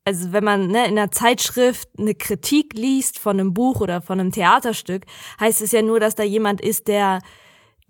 Also 0.05 0.32
wenn 0.32 0.43
man 0.43 0.67
ne, 0.67 0.87
in 0.87 0.99
einer 0.99 1.12
Zeitschrift 1.12 1.88
eine 1.97 2.14
Kritik 2.14 2.75
liest 2.75 3.20
von 3.20 3.38
einem 3.38 3.55
Buch 3.55 3.81
oder 3.81 4.03
von 4.03 4.19
einem 4.19 4.32
Theaterstück, 4.32 5.05
heißt 5.38 5.62
es 5.62 5.70
ja 5.70 5.82
nur, 5.82 6.00
dass 6.00 6.17
da 6.17 6.25
jemand 6.25 6.61
ist, 6.61 6.88
der 6.88 7.20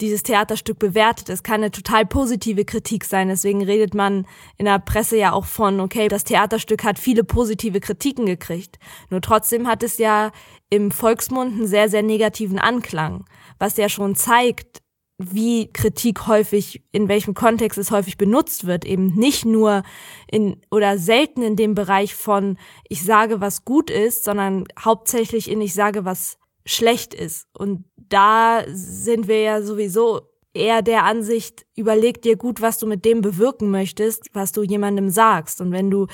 dieses 0.01 0.23
Theaterstück 0.23 0.79
bewertet. 0.79 1.29
Es 1.29 1.43
kann 1.43 1.57
eine 1.57 1.71
total 1.71 2.05
positive 2.05 2.65
Kritik 2.65 3.05
sein. 3.05 3.29
Deswegen 3.29 3.63
redet 3.63 3.95
man 3.95 4.27
in 4.59 4.67
der 4.67 4.79
Presse 4.79 5.17
ja 5.17 5.33
auch 5.33 5.47
von, 5.47 5.81
okay, 5.81 6.09
das 6.09 6.25
Theaterstück 6.25 6.85
hat 6.85 6.99
viele 6.99 7.25
positive 7.25 7.81
Kritiken 7.81 8.27
gekriegt. 8.27 8.79
Nur 9.11 9.21
trotzdem 9.21 9.67
hat 9.67 9.83
es 9.83 9.99
ja 9.99 10.33
im 10.71 10.91
Volksmund 10.91 11.55
einen 11.55 11.67
sehr, 11.67 11.89
sehr 11.89 12.03
negativen 12.03 12.59
Anklang, 12.59 13.25
was 13.59 13.77
ja 13.77 13.89
schon 13.89 14.17
zeigt, 14.17 14.82
wie 15.31 15.73
Kritik 15.73 16.27
häufig, 16.27 16.83
in 16.93 17.09
welchem 17.09 17.35
Kontext 17.35 17.79
es 17.79 17.91
häufig 17.91 18.17
benutzt 18.17 18.67
wird, 18.67 18.85
eben 18.85 19.15
nicht 19.15 19.45
nur 19.45 19.83
in 20.31 20.57
oder 20.71 20.99
selten 20.99 21.43
in 21.43 21.57
dem 21.57 21.75
Bereich 21.75 22.15
von 22.15 22.59
ich 22.89 23.05
sage, 23.05 23.41
was 23.41 23.65
gut 23.65 23.91
ist, 23.91 24.25
sondern 24.25 24.65
hauptsächlich 24.79 25.51
in 25.51 25.61
ich 25.61 25.75
sage, 25.75 26.05
was 26.05 26.39
schlecht 26.65 27.15
ist. 27.15 27.47
Und 27.57 27.85
da 27.97 28.63
sind 28.69 29.29
wir 29.29 29.41
ja 29.41 29.63
sowieso 29.63 30.23
eher 30.55 30.83
der 30.83 31.05
Ansicht, 31.05 31.65
überleg 31.77 32.23
dir 32.23 32.37
gut, 32.37 32.61
was 32.61 32.79
du 32.79 32.87
mit 32.87 33.05
dem 33.05 33.21
bewirken 33.21 33.71
möchtest, 33.71 34.29
was 34.33 34.53
du 34.53 34.63
jemandem 34.63 35.09
sagst. 35.09 35.61
Und 35.61 35.73
wenn 35.73 35.91
du 35.91 36.07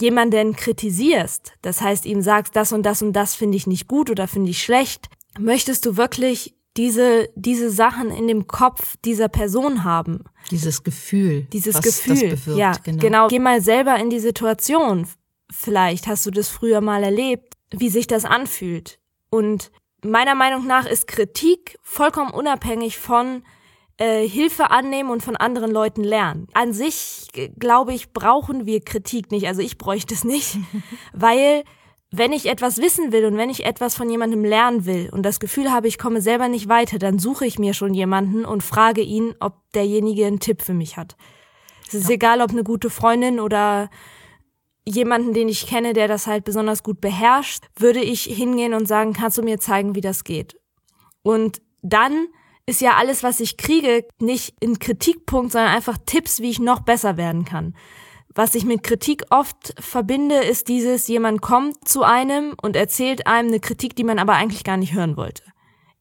jemanden 0.00 0.56
kritisierst, 0.56 1.52
das 1.62 1.80
heißt 1.80 2.04
ihm 2.06 2.20
sagst, 2.20 2.56
das 2.56 2.72
und 2.72 2.84
das 2.84 3.02
und 3.02 3.12
das 3.12 3.34
finde 3.34 3.56
ich 3.56 3.66
nicht 3.66 3.86
gut 3.86 4.10
oder 4.10 4.26
finde 4.26 4.50
ich 4.50 4.62
schlecht, 4.62 5.08
möchtest 5.38 5.86
du 5.86 5.96
wirklich 5.96 6.54
diese, 6.76 7.28
diese 7.36 7.70
Sachen 7.70 8.10
in 8.10 8.26
dem 8.26 8.46
Kopf 8.46 8.96
dieser 9.04 9.28
Person 9.28 9.84
haben. 9.84 10.24
Dieses 10.50 10.82
Gefühl. 10.82 11.46
Dieses 11.52 11.80
Gefühl. 11.80 12.30
Bewirkt, 12.30 12.58
ja, 12.58 12.72
genau. 12.82 12.98
genau. 12.98 13.28
Geh 13.28 13.38
mal 13.38 13.60
selber 13.60 13.96
in 13.96 14.10
die 14.10 14.18
Situation. 14.18 15.06
Vielleicht 15.50 16.06
hast 16.06 16.26
du 16.26 16.30
das 16.30 16.48
früher 16.48 16.80
mal 16.80 17.04
erlebt, 17.04 17.54
wie 17.70 17.88
sich 17.88 18.06
das 18.06 18.24
anfühlt. 18.24 18.98
Und 19.30 19.70
meiner 20.02 20.34
Meinung 20.34 20.66
nach 20.66 20.86
ist 20.86 21.06
Kritik 21.06 21.78
vollkommen 21.82 22.30
unabhängig 22.30 22.98
von 22.98 23.44
äh, 23.96 24.26
Hilfe 24.26 24.70
annehmen 24.70 25.10
und 25.10 25.22
von 25.22 25.36
anderen 25.36 25.70
Leuten 25.70 26.02
lernen. 26.02 26.48
An 26.54 26.72
sich, 26.72 27.28
glaube 27.58 27.94
ich, 27.94 28.12
brauchen 28.12 28.66
wir 28.66 28.80
Kritik 28.80 29.30
nicht. 29.30 29.46
Also 29.46 29.62
ich 29.62 29.78
bräuchte 29.78 30.14
es 30.14 30.24
nicht, 30.24 30.58
weil 31.12 31.64
wenn 32.16 32.32
ich 32.32 32.46
etwas 32.46 32.78
wissen 32.78 33.12
will 33.12 33.24
und 33.24 33.36
wenn 33.36 33.50
ich 33.50 33.64
etwas 33.64 33.94
von 33.94 34.08
jemandem 34.08 34.44
lernen 34.44 34.84
will 34.84 35.08
und 35.10 35.22
das 35.22 35.40
Gefühl 35.40 35.72
habe, 35.72 35.88
ich 35.88 35.98
komme 35.98 36.20
selber 36.20 36.48
nicht 36.48 36.68
weiter, 36.68 36.98
dann 36.98 37.18
suche 37.18 37.46
ich 37.46 37.58
mir 37.58 37.74
schon 37.74 37.94
jemanden 37.94 38.44
und 38.44 38.62
frage 38.62 39.00
ihn, 39.00 39.34
ob 39.40 39.54
derjenige 39.74 40.26
einen 40.26 40.40
Tipp 40.40 40.62
für 40.62 40.74
mich 40.74 40.96
hat. 40.96 41.16
Es 41.88 41.94
ist 41.94 42.08
ja. 42.08 42.14
egal, 42.14 42.40
ob 42.40 42.50
eine 42.50 42.64
gute 42.64 42.90
Freundin 42.90 43.40
oder 43.40 43.90
jemanden, 44.86 45.32
den 45.32 45.48
ich 45.48 45.66
kenne, 45.66 45.92
der 45.92 46.08
das 46.08 46.26
halt 46.26 46.44
besonders 46.44 46.82
gut 46.82 47.00
beherrscht, 47.00 47.64
würde 47.76 48.02
ich 48.02 48.24
hingehen 48.24 48.74
und 48.74 48.86
sagen, 48.86 49.12
kannst 49.12 49.38
du 49.38 49.42
mir 49.42 49.58
zeigen, 49.58 49.94
wie 49.94 50.00
das 50.00 50.24
geht? 50.24 50.56
Und 51.22 51.62
dann 51.82 52.28
ist 52.66 52.80
ja 52.80 52.96
alles, 52.96 53.22
was 53.22 53.40
ich 53.40 53.56
kriege, 53.56 54.06
nicht 54.18 54.54
ein 54.62 54.78
Kritikpunkt, 54.78 55.52
sondern 55.52 55.74
einfach 55.74 55.98
Tipps, 56.06 56.40
wie 56.40 56.50
ich 56.50 56.60
noch 56.60 56.80
besser 56.80 57.16
werden 57.16 57.44
kann. 57.44 57.74
Was 58.36 58.56
ich 58.56 58.64
mit 58.64 58.82
Kritik 58.82 59.22
oft 59.30 59.74
verbinde, 59.78 60.36
ist 60.36 60.68
dieses, 60.68 61.06
jemand 61.06 61.40
kommt 61.40 61.86
zu 61.86 62.02
einem 62.02 62.54
und 62.60 62.74
erzählt 62.74 63.28
einem 63.28 63.48
eine 63.48 63.60
Kritik, 63.60 63.94
die 63.94 64.02
man 64.02 64.18
aber 64.18 64.32
eigentlich 64.34 64.64
gar 64.64 64.76
nicht 64.76 64.92
hören 64.92 65.16
wollte. 65.16 65.44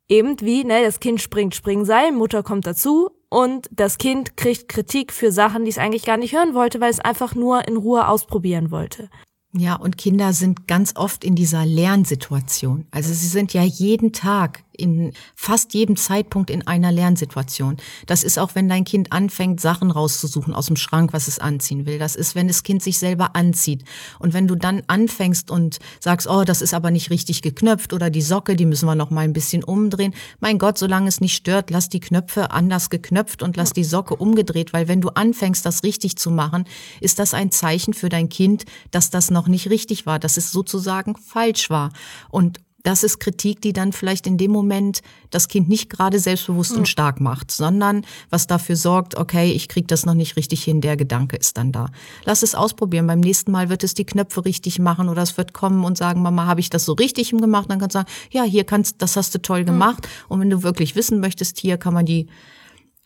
Eben 0.10 0.40
wie, 0.42 0.64
ne, 0.64 0.84
das 0.84 1.00
Kind 1.00 1.22
springt 1.22 1.54
Springseil, 1.54 2.12
Mutter 2.12 2.42
kommt 2.42 2.66
dazu 2.66 3.12
und 3.30 3.70
das 3.72 4.00
Kind 4.00 4.36
kriegt 4.36 4.68
Kritik 4.68 5.14
für 5.14 5.32
Sachen, 5.32 5.64
die 5.64 5.70
es 5.70 5.78
eigentlich 5.78 6.06
gar 6.06 6.18
nicht 6.18 6.36
hören 6.36 6.56
wollte, 6.56 6.82
weil 6.82 6.90
es 6.90 7.00
einfach 7.00 7.36
nur 7.36 7.68
in 7.68 7.78
Ruhe 7.78 8.08
ausprobieren 8.08 8.72
wollte. 8.72 9.10
Ja, 9.56 9.76
und 9.76 10.00
Kinder 10.00 10.34
sind 10.34 10.68
ganz 10.68 10.96
oft 10.96 11.24
in 11.24 11.36
dieser 11.36 11.66
Lernsituation. 11.66 12.88
Also 12.90 13.14
sie 13.14 13.28
sind 13.28 13.54
ja 13.54 13.62
jeden 13.62 14.12
Tag 14.12 14.64
in 14.78 15.14
fast 15.36 15.74
jedem 15.74 15.96
Zeitpunkt 15.96 16.50
in 16.50 16.68
einer 16.68 16.92
Lernsituation. 16.92 17.78
Das 18.06 18.24
ist 18.24 18.40
auch, 18.40 18.56
wenn 18.56 18.70
dein 18.70 18.84
Kind 18.84 19.12
anfängt, 19.12 19.62
Sachen 19.62 19.92
rauszusuchen 19.92 20.54
aus 20.54 20.68
dem 20.68 20.76
Schrank, 20.76 21.14
was 21.14 21.28
es 21.28 21.40
anziehen 21.40 21.86
will. 21.86 22.00
Das 22.00 22.16
ist, 22.16 22.36
wenn 22.36 22.48
das 22.48 22.64
Kind 22.64 22.84
sich 22.84 22.98
selber 22.98 23.36
anzieht. 23.36 23.84
Und 24.20 24.34
wenn 24.34 24.48
du 24.48 24.56
dann 24.56 24.84
anfängst 24.88 25.52
und 25.52 25.80
sagst, 26.00 26.28
oh, 26.28 26.44
das 26.44 26.62
ist 26.62 26.74
aber 26.74 26.92
nicht 26.92 27.10
richtig 27.10 27.42
geknöpft 27.42 27.94
oder 27.94 28.10
die 28.10 28.22
Socke, 28.22 28.56
die 28.56 28.66
müssen 28.66 28.88
wir 28.88 28.96
noch 28.96 29.10
mal 29.10 29.22
ein 29.22 29.34
bisschen 29.34 29.64
umdrehen. 29.64 30.14
Mein 30.40 30.58
Gott, 30.58 30.78
solange 30.78 31.08
es 31.08 31.22
nicht 31.22 31.36
stört, 31.36 31.70
lass 31.70 31.90
die 31.90 32.00
Knöpfe 32.00 32.52
anders 32.52 32.90
geknöpft 32.90 33.44
und 33.44 33.58
lass 33.58 33.74
die 33.74 33.84
Socke 33.84 34.16
umgedreht, 34.16 34.74
weil 34.74 34.88
wenn 34.88 35.02
du 35.02 35.10
anfängst, 35.10 35.66
das 35.66 35.84
richtig 35.84 36.18
zu 36.18 36.32
machen, 36.32 36.66
ist 37.00 37.20
das 37.20 37.34
ein 37.34 37.52
Zeichen 37.52 37.94
für 37.94 38.10
dein 38.10 38.30
Kind, 38.30 38.66
dass 38.92 39.10
das 39.10 39.32
noch 39.32 39.48
nicht 39.48 39.70
richtig 39.70 40.06
war, 40.06 40.20
dass 40.20 40.38
es 40.38 40.52
sozusagen 40.52 41.16
falsch 41.16 41.70
war. 41.70 41.92
Und 42.30 42.60
das 42.84 43.04
ist 43.04 43.20
Kritik, 43.20 43.62
die 43.62 43.74
dann 43.74 43.94
vielleicht 43.94 44.28
in 44.28 44.38
dem 44.38 44.52
Moment 44.52 45.02
das 45.30 45.48
Kind 45.48 45.70
nicht 45.70 45.90
gerade 45.90 46.20
selbstbewusst 46.20 46.76
und 46.76 46.88
stark 46.88 47.22
macht, 47.22 47.50
sondern 47.50 48.06
was 48.30 48.46
dafür 48.46 48.76
sorgt, 48.76 49.16
okay, 49.16 49.52
ich 49.52 49.70
krieg 49.70 49.88
das 49.88 50.06
noch 50.06 50.14
nicht 50.14 50.36
richtig 50.36 50.64
hin, 50.64 50.82
der 50.82 50.98
Gedanke 50.98 51.38
ist 51.38 51.58
dann 51.58 51.72
da. 51.72 51.88
Lass 52.26 52.44
es 52.44 52.56
ausprobieren. 52.56 53.08
Beim 53.08 53.22
nächsten 53.22 53.52
Mal 53.52 53.70
wird 53.70 53.84
es 53.84 53.94
die 53.94 54.06
Knöpfe 54.06 54.46
richtig 54.46 54.80
machen 54.80 55.10
oder 55.10 55.22
es 55.22 55.38
wird 55.38 55.54
kommen 55.54 55.86
und 55.86 55.98
sagen, 55.98 56.22
Mama, 56.22 56.46
habe 56.46 56.60
ich 56.60 56.70
das 56.70 56.86
so 56.86 56.94
richtig 56.94 57.32
gemacht? 57.32 57.70
Dann 57.70 57.80
kannst 57.80 57.96
du 57.96 58.00
sagen, 58.00 58.10
ja, 58.32 58.44
hier 58.44 58.66
kannst, 58.66 59.02
das 59.02 59.16
hast 59.16 59.34
du 59.34 59.42
toll 59.42 59.64
gemacht. 59.64 60.08
Und 60.28 60.42
wenn 60.42 60.50
du 60.50 60.62
wirklich 60.62 60.96
wissen 60.96 61.20
möchtest, 61.20 61.60
hier 61.60 61.78
kann 61.78 61.94
man 61.94 62.06
die 62.06 62.28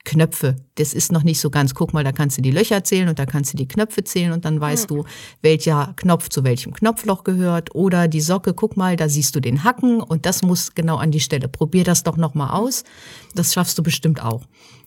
Knöpfe. 0.08 0.56
Das 0.76 0.94
ist 0.94 1.12
noch 1.12 1.24
nicht 1.24 1.42
so 1.42 1.50
ganz. 1.50 1.74
Guck 1.74 1.94
mal, 1.94 2.06
da 2.06 2.14
kannst 2.14 2.38
du 2.38 2.42
die 2.42 2.52
Löcher 2.52 2.82
zählen 2.86 3.10
und 3.10 3.20
da 3.20 3.26
kannst 3.26 3.52
du 3.52 3.58
die 3.58 3.68
Knöpfe 3.68 4.06
zählen 4.06 4.32
und 4.32 4.46
dann 4.46 4.62
weißt 4.62 4.90
mhm. 4.90 4.96
du, 4.96 5.04
welcher 5.42 5.94
Knopf 5.98 6.30
zu 6.30 6.46
welchem 6.46 6.74
Knopfloch 6.74 7.26
gehört. 7.26 7.76
Oder 7.76 8.08
die 8.08 8.22
Socke, 8.22 8.54
guck 8.54 8.78
mal, 8.78 8.96
da 8.96 9.10
siehst 9.10 9.36
du 9.36 9.42
den 9.42 9.66
Hacken 9.66 10.00
und 10.02 10.26
das 10.26 10.44
muss 10.44 10.76
genau 10.76 10.96
an 10.96 11.12
die 11.12 11.20
Stelle. 11.20 11.50
Probier 11.50 11.84
das 11.84 12.04
doch 12.04 12.16
nochmal 12.16 12.52
aus. 12.52 12.86
Das 13.36 13.54
schaffst 13.54 13.78
du 13.78 13.84
bestimmt 13.84 14.24
auch. 14.24 14.44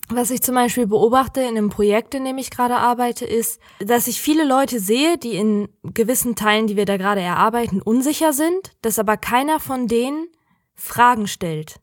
Was 0.08 0.30
ich 0.30 0.40
zum 0.40 0.54
Beispiel 0.54 0.86
beobachte 0.86 1.42
in 1.42 1.58
einem 1.58 1.68
Projekt, 1.68 2.14
in 2.14 2.24
dem 2.24 2.38
ich 2.38 2.50
gerade 2.50 2.76
arbeite, 2.76 3.26
ist, 3.26 3.60
dass 3.78 4.08
ich 4.08 4.22
viele 4.22 4.48
Leute 4.48 4.80
sehe, 4.80 5.18
die 5.18 5.34
in 5.34 5.68
gewissen 5.82 6.34
Teilen, 6.34 6.66
die 6.66 6.76
wir 6.76 6.86
da 6.86 6.96
gerade 6.96 7.20
erarbeiten, 7.20 7.82
unsicher 7.82 8.32
sind, 8.32 8.72
dass 8.80 8.98
aber 8.98 9.18
keiner 9.18 9.60
von 9.60 9.86
denen 9.86 10.28
Fragen 10.74 11.26
stellt. 11.26 11.78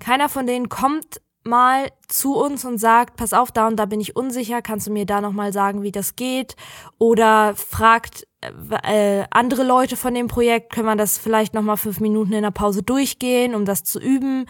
Keiner 0.00 0.30
von 0.30 0.46
denen 0.46 0.70
kommt 0.70 1.20
mal 1.48 1.90
zu 2.06 2.36
uns 2.36 2.64
und 2.64 2.78
sagt, 2.78 3.16
pass 3.16 3.32
auf, 3.32 3.50
da 3.50 3.66
und 3.66 3.76
da 3.76 3.86
bin 3.86 4.00
ich 4.00 4.14
unsicher, 4.14 4.62
kannst 4.62 4.86
du 4.86 4.92
mir 4.92 5.06
da 5.06 5.20
nochmal 5.20 5.52
sagen, 5.52 5.82
wie 5.82 5.92
das 5.92 6.14
geht? 6.14 6.54
Oder 6.98 7.54
fragt 7.56 8.26
äh, 8.40 9.24
andere 9.30 9.64
Leute 9.64 9.96
von 9.96 10.14
dem 10.14 10.28
Projekt, 10.28 10.72
können 10.72 10.86
wir 10.86 10.96
das 10.96 11.18
vielleicht 11.18 11.54
nochmal 11.54 11.76
fünf 11.76 12.00
Minuten 12.00 12.32
in 12.32 12.42
der 12.42 12.50
Pause 12.50 12.82
durchgehen, 12.82 13.54
um 13.54 13.64
das 13.64 13.82
zu 13.82 13.98
üben? 13.98 14.46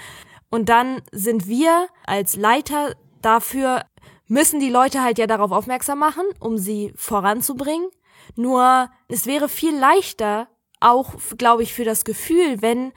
Und 0.50 0.68
dann 0.68 1.00
sind 1.12 1.46
wir 1.46 1.88
als 2.06 2.36
Leiter 2.36 2.94
dafür, 3.22 3.84
müssen 4.26 4.60
die 4.60 4.70
Leute 4.70 5.02
halt 5.02 5.18
ja 5.18 5.26
darauf 5.26 5.52
aufmerksam 5.52 5.98
machen, 5.98 6.24
um 6.40 6.58
sie 6.58 6.92
voranzubringen. 6.96 7.88
Nur 8.36 8.90
es 9.08 9.26
wäre 9.26 9.48
viel 9.48 9.76
leichter, 9.76 10.48
auch, 10.80 11.14
glaube 11.36 11.62
ich, 11.62 11.74
für 11.74 11.84
das 11.84 12.04
Gefühl, 12.04 12.62
wenn 12.62 12.92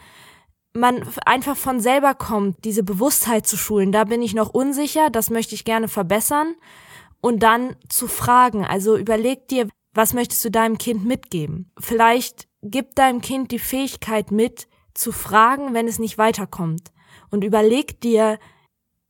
man 0.74 1.06
einfach 1.26 1.58
von 1.58 1.80
selber 1.80 2.14
kommt, 2.14 2.64
diese 2.64 2.84
Bewusstheit 2.84 3.46
zu 3.46 3.58
schulen. 3.58 3.92
Da 3.92 4.06
bin 4.06 4.22
ich 4.22 4.34
noch 4.34 4.50
unsicher, 4.50 5.10
das 5.10 5.30
möchte 5.30 5.56
ich 5.56 5.66
gerne 5.66 5.88
verbessern. 5.88 6.56
Und 7.22 7.44
dann 7.44 7.76
zu 7.90 8.08
fragen, 8.08 8.66
also 8.66 8.98
überleg 8.98 9.48
dir, 9.48 9.68
was 9.94 10.14
möchtest 10.14 10.44
du 10.46 10.50
deinem 10.50 10.78
Kind 10.78 11.06
mitgeben? 11.06 11.72
Vielleicht 11.80 12.48
gib 12.62 12.96
deinem 12.96 13.22
Kind 13.22 13.52
die 13.52 13.60
Fähigkeit 13.60 14.32
mit, 14.32 14.68
zu 14.94 15.12
fragen, 15.12 15.74
wenn 15.74 15.88
es 15.88 16.00
nicht 16.00 16.18
weiterkommt. 16.18 16.92
Und 17.30 17.44
überleg 17.44 18.02
dir, 18.02 18.40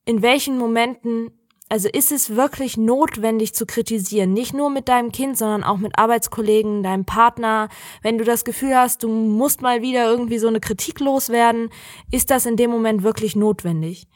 in 0.05 0.21
welchen 0.21 0.57
Momenten 0.57 1.31
also 1.71 1.87
ist 1.87 2.11
es 2.11 2.35
wirklich 2.35 2.75
notwendig 2.75 3.53
zu 3.53 3.65
kritisieren, 3.65 4.33
nicht 4.33 4.53
nur 4.53 4.69
mit 4.69 4.89
deinem 4.89 5.13
Kind, 5.13 5.37
sondern 5.37 5.63
auch 5.63 5.77
mit 5.77 5.97
Arbeitskollegen, 5.97 6.83
deinem 6.83 7.05
Partner. 7.05 7.69
Wenn 8.01 8.17
du 8.17 8.25
das 8.25 8.43
Gefühl 8.43 8.75
hast, 8.75 9.03
du 9.03 9.07
musst 9.07 9.61
mal 9.61 9.81
wieder 9.81 10.05
irgendwie 10.05 10.37
so 10.37 10.49
eine 10.49 10.59
Kritik 10.59 10.99
loswerden, 10.99 11.69
ist 12.11 12.29
das 12.29 12.45
in 12.45 12.57
dem 12.57 12.71
Moment 12.71 13.03
wirklich 13.03 13.37
notwendig. 13.37 14.09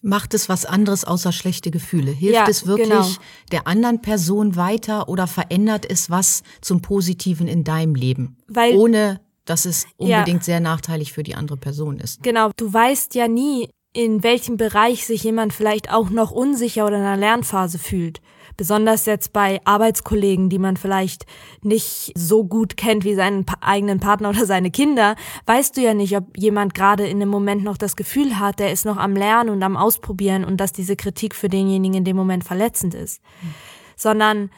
Macht 0.00 0.32
es 0.32 0.48
was 0.48 0.64
anderes 0.64 1.04
außer 1.04 1.30
schlechte 1.30 1.70
Gefühle? 1.70 2.10
Hilft 2.10 2.34
ja, 2.34 2.48
es 2.48 2.66
wirklich 2.66 2.88
genau. 2.88 3.06
der 3.52 3.66
anderen 3.66 4.00
Person 4.00 4.56
weiter 4.56 5.10
oder 5.10 5.26
verändert 5.26 5.84
es 5.84 6.08
was 6.08 6.42
zum 6.62 6.80
Positiven 6.80 7.48
in 7.48 7.64
deinem 7.64 7.94
Leben? 7.94 8.38
Weil, 8.48 8.76
ohne 8.76 9.20
dass 9.44 9.66
es 9.66 9.84
unbedingt 9.98 10.40
ja. 10.40 10.44
sehr 10.44 10.60
nachteilig 10.60 11.12
für 11.12 11.22
die 11.22 11.34
andere 11.34 11.58
Person 11.58 11.98
ist. 11.98 12.22
Genau, 12.22 12.50
du 12.56 12.72
weißt 12.72 13.14
ja 13.14 13.28
nie, 13.28 13.68
in 13.92 14.22
welchem 14.22 14.56
Bereich 14.56 15.06
sich 15.06 15.24
jemand 15.24 15.52
vielleicht 15.52 15.92
auch 15.92 16.10
noch 16.10 16.30
unsicher 16.30 16.86
oder 16.86 16.98
in 16.98 17.02
einer 17.02 17.16
Lernphase 17.16 17.78
fühlt. 17.78 18.20
Besonders 18.56 19.06
jetzt 19.06 19.32
bei 19.32 19.60
Arbeitskollegen, 19.64 20.50
die 20.50 20.58
man 20.58 20.76
vielleicht 20.76 21.24
nicht 21.62 22.12
so 22.14 22.44
gut 22.44 22.76
kennt 22.76 23.04
wie 23.04 23.14
seinen 23.14 23.46
eigenen 23.60 24.00
Partner 24.00 24.28
oder 24.28 24.44
seine 24.44 24.70
Kinder, 24.70 25.16
weißt 25.46 25.76
du 25.76 25.80
ja 25.80 25.94
nicht, 25.94 26.16
ob 26.16 26.36
jemand 26.36 26.74
gerade 26.74 27.06
in 27.06 27.20
dem 27.20 27.30
Moment 27.30 27.64
noch 27.64 27.78
das 27.78 27.96
Gefühl 27.96 28.38
hat, 28.38 28.58
der 28.58 28.70
ist 28.70 28.84
noch 28.84 28.98
am 28.98 29.16
Lernen 29.16 29.50
und 29.50 29.62
am 29.62 29.76
Ausprobieren 29.76 30.44
und 30.44 30.58
dass 30.58 30.72
diese 30.72 30.94
Kritik 30.94 31.34
für 31.34 31.48
denjenigen 31.48 31.98
in 31.98 32.04
dem 32.04 32.16
Moment 32.16 32.44
verletzend 32.44 32.94
ist. 32.94 33.22
Mhm. 33.42 33.54
Sondern 33.96 34.50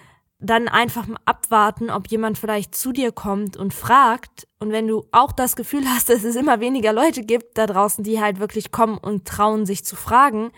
dann 0.43 0.67
einfach 0.69 1.07
mal 1.07 1.21
abwarten, 1.25 1.89
ob 1.89 2.09
jemand 2.09 2.37
vielleicht 2.37 2.75
zu 2.75 2.93
dir 2.93 3.13
kommt 3.13 3.57
und 3.57 3.73
fragt. 3.73 4.49
Und 4.59 4.73
wenn 4.73 4.89
du 4.89 5.07
auch 5.13 5.33
das 5.33 5.57
Gefühl 5.57 5.85
hast, 5.87 6.09
dass 6.09 6.25
es 6.25 6.37
immer 6.37 6.61
weniger 6.61 6.93
Leute 6.93 7.23
gibt 7.23 7.57
da 7.57 7.67
draußen, 7.67 8.05
die 8.05 8.21
halt 8.21 8.41
wirklich 8.41 8.73
kommen 8.73 8.99
und 8.99 9.27
trauen, 9.27 9.67
sich 9.67 9.85
zu 9.85 9.97
fragen, 9.97 10.51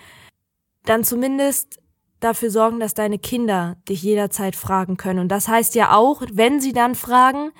dann 0.85 1.05
zumindest 1.05 1.81
dafür 2.21 2.51
sorgen, 2.51 2.81
dass 2.81 2.95
deine 2.95 3.19
Kinder 3.19 3.77
dich 3.89 4.03
jederzeit 4.03 4.57
fragen 4.57 4.97
können. 4.97 5.21
Und 5.21 5.29
das 5.29 5.49
heißt 5.49 5.75
ja 5.75 5.95
auch, 5.95 6.23
wenn 6.33 6.61
sie 6.61 6.73
dann 6.73 6.95
fragen, 6.95 7.51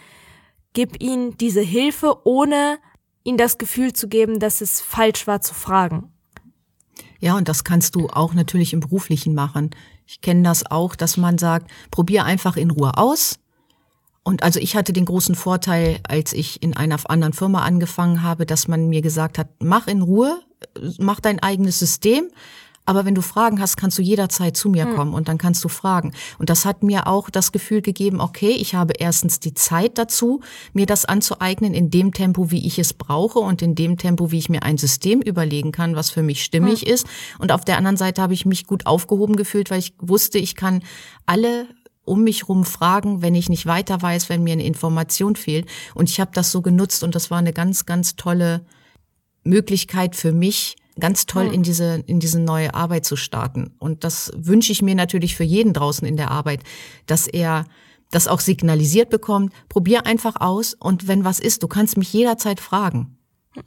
gib 0.73 1.03
ihnen 1.03 1.37
diese 1.37 1.61
Hilfe, 1.61 2.27
ohne 2.27 2.79
ihnen 3.23 3.39
das 3.39 3.59
Gefühl 3.59 3.93
zu 3.93 4.09
geben, 4.09 4.41
dass 4.41 4.61
es 4.61 4.81
falsch 4.81 5.27
war 5.27 5.41
zu 5.41 5.55
fragen. 5.55 6.11
Ja, 7.21 7.37
und 7.37 7.49
das 7.49 7.65
kannst 7.65 7.95
du 7.95 8.09
auch 8.09 8.35
natürlich 8.35 8.73
im 8.73 8.81
beruflichen 8.81 9.35
machen. 9.35 9.71
Ich 10.07 10.21
kenne 10.21 10.43
das 10.43 10.71
auch, 10.71 10.97
dass 10.97 11.17
man 11.17 11.39
sagt, 11.39 11.71
probier 11.91 12.25
einfach 12.25 12.57
in 12.57 12.71
Ruhe 12.71 12.97
aus. 12.97 13.39
Und 14.23 14.43
also 14.43 14.59
ich 14.59 14.75
hatte 14.75 14.93
den 14.93 15.05
großen 15.05 15.35
Vorteil, 15.35 16.01
als 16.09 16.33
ich 16.33 16.63
in 16.63 16.77
einer 16.77 16.99
anderen 17.11 17.35
Firma 17.35 17.63
angefangen 17.63 18.23
habe, 18.23 18.47
dass 18.47 18.69
man 18.69 18.89
mir 18.89 19.03
gesagt 19.03 19.39
hat, 19.39 19.49
mach 19.59 19.87
in 19.87 20.03
Ruhe, 20.03 20.41
mach 20.99 21.21
dein 21.21 21.41
eigenes 21.41 21.79
System, 21.79 22.31
aber 22.87 23.05
wenn 23.05 23.15
du 23.15 23.23
Fragen 23.23 23.61
hast, 23.61 23.77
kannst 23.77 23.99
du 23.99 24.03
jederzeit 24.03 24.57
zu 24.57 24.69
mir 24.69 24.85
hm. 24.85 24.95
kommen 24.95 25.15
und 25.15 25.29
dann 25.29 25.39
kannst 25.39 25.65
du 25.65 25.69
fragen. 25.69 26.13
Und 26.39 26.51
das 26.51 26.65
hat 26.65 26.83
mir 26.83 27.07
auch 27.07 27.31
das 27.31 27.53
Gefühl 27.53 27.81
gegeben, 27.81 28.21
okay, 28.21 28.51
ich 28.51 28.75
habe 28.75 28.95
erstens 28.99 29.41
die 29.41 29.55
Zeit 29.55 29.97
dazu, 29.97 30.41
mir 30.73 30.87
das 30.87 31.05
anzueignen 31.05 31.73
in 31.73 31.91
dem 31.91 32.13
Tempo, 32.13 32.51
wie 32.51 32.67
ich 32.67 32.79
es 32.79 32.93
brauche 32.93 33.39
und 33.39 33.63
in 33.63 33.75
dem 33.75 33.97
Tempo, 33.97 34.31
wie 34.31 34.39
ich 34.39 34.49
mir 34.49 34.63
ein 34.63 34.77
System 34.77 35.23
überlegen 35.23 35.73
kann, 35.73 35.97
was 35.97 36.11
für 36.11 36.23
mich 36.23 36.45
stimmig 36.45 36.83
hm. 36.83 36.89
ist. 36.89 37.07
Und 37.39 37.53
auf 37.53 37.65
der 37.65 37.79
anderen 37.79 37.97
Seite 37.97 38.21
habe 38.21 38.35
ich 38.35 38.45
mich 38.45 38.67
gut 38.67 38.87
aufgehoben 38.87 39.37
gefühlt, 39.37 39.71
weil 39.71 39.79
ich 39.79 39.95
wusste, 39.99 40.39
ich 40.39 40.55
kann 40.55 40.83
alle 41.27 41.67
um 42.05 42.23
mich 42.23 42.49
rum 42.49 42.65
fragen, 42.65 43.23
wenn 43.23 43.35
ich 43.35 43.49
nicht 43.49 43.65
weiter 43.65 44.03
weiß, 44.03 44.29
wenn 44.29 44.45
mir 44.45 44.53
eine 44.53 44.65
Information 44.65 45.37
fehlt. 45.37 45.67
Und 45.95 46.11
ich 46.11 46.21
habe 46.21 46.33
das 46.35 46.53
so 46.53 46.61
genutzt 46.61 47.03
und 47.03 47.15
das 47.15 47.31
war 47.31 47.39
eine 47.39 47.55
ganz, 47.55 47.87
ganz 47.87 48.15
tolle 48.17 48.67
Möglichkeit 49.43 50.17
für 50.17 50.33
mich, 50.33 50.77
ganz 50.99 51.27
toll 51.27 51.53
in 51.53 51.63
diese, 51.63 52.03
in 52.07 52.21
diese 52.21 52.39
neue 52.39 52.75
Arbeit 52.75 53.05
zu 53.05 53.17
starten. 53.17 53.73
Und 53.79 54.05
das 54.05 54.33
wünsche 54.37 54.73
ich 54.73 54.83
mir 54.83 54.95
natürlich 54.95 55.37
für 55.37 55.45
jeden 55.45 55.73
draußen 55.73 56.07
in 56.07 56.17
der 56.17 56.31
Arbeit, 56.31 56.61
dass 57.07 57.27
er 57.27 57.67
das 58.11 58.29
auch 58.29 58.41
signalisiert 58.41 59.11
bekommt. 59.11 59.53
Probier 59.69 60.07
einfach 60.07 60.41
aus 60.41 60.75
und 60.75 61.09
wenn 61.09 61.25
was 61.25 61.41
ist, 61.41 61.63
du 61.63 61.69
kannst 61.69 61.97
mich 61.97 62.13
jederzeit 62.13 62.61
fragen. 62.61 63.14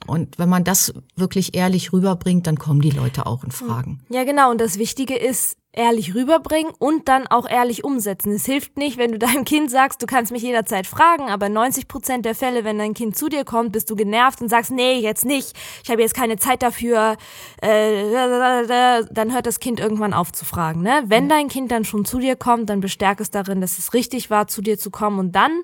Und 0.06 0.38
wenn 0.38 0.48
man 0.48 0.64
das 0.64 0.92
wirklich 1.16 1.54
ehrlich 1.54 1.92
rüberbringt, 1.92 2.46
dann 2.46 2.58
kommen 2.58 2.80
die 2.80 2.90
Leute 2.90 3.26
auch 3.26 3.44
in 3.44 3.50
Fragen. 3.50 4.00
Ja, 4.10 4.24
genau. 4.24 4.50
Und 4.50 4.60
das 4.60 4.78
Wichtige 4.78 5.16
ist, 5.16 5.56
ehrlich 5.72 6.14
rüberbringen 6.14 6.72
und 6.78 7.08
dann 7.08 7.26
auch 7.26 7.48
ehrlich 7.48 7.84
umsetzen. 7.84 8.32
Es 8.32 8.44
hilft 8.44 8.76
nicht, 8.76 8.98
wenn 8.98 9.12
du 9.12 9.18
deinem 9.26 9.44
Kind 9.44 9.70
sagst, 9.70 10.02
du 10.02 10.06
kannst 10.06 10.32
mich 10.32 10.42
jederzeit 10.42 10.86
fragen, 10.86 11.30
aber 11.30 11.48
90 11.48 11.88
Prozent 11.88 12.24
der 12.24 12.34
Fälle, 12.34 12.64
wenn 12.64 12.78
dein 12.78 12.94
Kind 12.94 13.16
zu 13.16 13.28
dir 13.28 13.44
kommt, 13.44 13.72
bist 13.72 13.88
du 13.90 13.96
genervt 13.96 14.40
und 14.40 14.48
sagst, 14.48 14.70
nee, 14.70 14.98
jetzt 14.98 15.24
nicht, 15.24 15.56
ich 15.84 15.90
habe 15.90 16.02
jetzt 16.02 16.14
keine 16.14 16.36
Zeit 16.36 16.62
dafür, 16.62 17.16
äh, 17.62 19.04
dann 19.10 19.32
hört 19.32 19.46
das 19.46 19.60
Kind 19.60 19.78
irgendwann 19.80 20.12
auf 20.12 20.32
zu 20.32 20.44
fragen. 20.44 20.82
Ne? 20.82 21.02
Wenn 21.06 21.28
dein 21.28 21.48
Kind 21.48 21.70
dann 21.70 21.84
schon 21.84 22.04
zu 22.04 22.18
dir 22.18 22.36
kommt, 22.36 22.70
dann 22.70 22.80
bestärk 22.80 23.20
es 23.20 23.30
darin, 23.30 23.60
dass 23.60 23.78
es 23.78 23.94
richtig 23.94 24.30
war, 24.30 24.48
zu 24.48 24.62
dir 24.62 24.78
zu 24.78 24.90
kommen 24.90 25.18
und 25.18 25.32
dann 25.32 25.62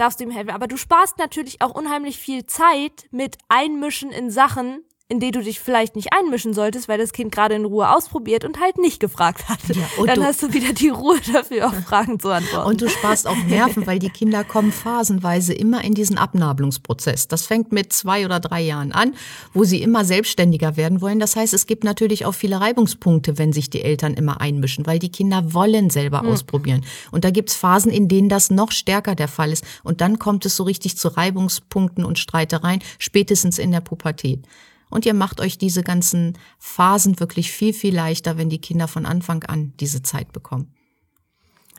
darfst 0.00 0.20
du 0.20 0.24
ihm 0.24 0.30
helfen. 0.30 0.50
Aber 0.50 0.66
du 0.66 0.76
sparst 0.76 1.18
natürlich 1.18 1.60
auch 1.60 1.74
unheimlich 1.74 2.18
viel 2.18 2.46
Zeit 2.46 3.06
mit 3.10 3.36
Einmischen 3.48 4.10
in 4.10 4.30
Sachen, 4.30 4.84
in 5.10 5.18
die 5.18 5.32
du 5.32 5.42
dich 5.42 5.58
vielleicht 5.58 5.96
nicht 5.96 6.12
einmischen 6.12 6.54
solltest, 6.54 6.88
weil 6.88 6.96
das 6.96 7.12
Kind 7.12 7.32
gerade 7.32 7.56
in 7.56 7.64
Ruhe 7.64 7.90
ausprobiert 7.90 8.44
und 8.44 8.60
halt 8.60 8.78
nicht 8.78 9.00
gefragt 9.00 9.48
hat. 9.48 9.58
Ja, 9.68 10.04
Dann 10.06 10.20
du, 10.20 10.24
hast 10.24 10.42
du 10.42 10.52
wieder 10.52 10.72
die 10.72 10.88
Ruhe 10.88 11.18
dafür, 11.32 11.66
auf 11.66 11.74
Fragen 11.84 12.20
zu 12.20 12.28
antworten. 12.28 12.68
Und 12.68 12.80
du 12.80 12.88
sparst 12.88 13.26
auch 13.26 13.36
Nerven, 13.48 13.88
weil 13.88 13.98
die 13.98 14.08
Kinder 14.08 14.44
kommen 14.44 14.70
phasenweise 14.70 15.52
immer 15.52 15.82
in 15.82 15.94
diesen 15.94 16.16
Abnabelungsprozess. 16.16 17.26
Das 17.26 17.46
fängt 17.46 17.72
mit 17.72 17.92
zwei 17.92 18.24
oder 18.24 18.38
drei 18.38 18.60
Jahren 18.60 18.92
an, 18.92 19.14
wo 19.52 19.64
sie 19.64 19.82
immer 19.82 20.04
selbstständiger 20.04 20.76
werden 20.76 21.00
wollen. 21.00 21.18
Das 21.18 21.34
heißt, 21.34 21.54
es 21.54 21.66
gibt 21.66 21.82
natürlich 21.82 22.24
auch 22.24 22.34
viele 22.34 22.60
Reibungspunkte, 22.60 23.36
wenn 23.36 23.52
sich 23.52 23.68
die 23.68 23.82
Eltern 23.82 24.14
immer 24.14 24.40
einmischen, 24.40 24.86
weil 24.86 25.00
die 25.00 25.10
Kinder 25.10 25.52
wollen 25.52 25.90
selber 25.90 26.20
hm. 26.20 26.28
ausprobieren. 26.28 26.84
Und 27.10 27.24
da 27.24 27.30
gibt's 27.30 27.56
Phasen, 27.56 27.90
in 27.90 28.06
denen 28.06 28.28
das 28.28 28.50
noch 28.50 28.70
stärker 28.70 29.16
der 29.16 29.28
Fall 29.28 29.50
ist. 29.50 29.64
Und 29.82 30.00
dann 30.00 30.20
kommt 30.20 30.46
es 30.46 30.54
so 30.54 30.62
richtig 30.62 30.96
zu 30.96 31.08
Reibungspunkten 31.08 32.04
und 32.04 32.20
Streitereien, 32.20 32.80
spätestens 33.00 33.58
in 33.58 33.72
der 33.72 33.80
Pubertät. 33.80 34.44
Und 34.90 35.06
ihr 35.06 35.14
macht 35.14 35.40
euch 35.40 35.56
diese 35.56 35.82
ganzen 35.82 36.36
Phasen 36.58 37.20
wirklich 37.20 37.52
viel, 37.52 37.72
viel 37.72 37.94
leichter, 37.94 38.36
wenn 38.36 38.50
die 38.50 38.60
Kinder 38.60 38.88
von 38.88 39.06
Anfang 39.06 39.44
an 39.44 39.72
diese 39.78 40.02
Zeit 40.02 40.32
bekommen. 40.32 40.74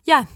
Ja, 0.06 0.28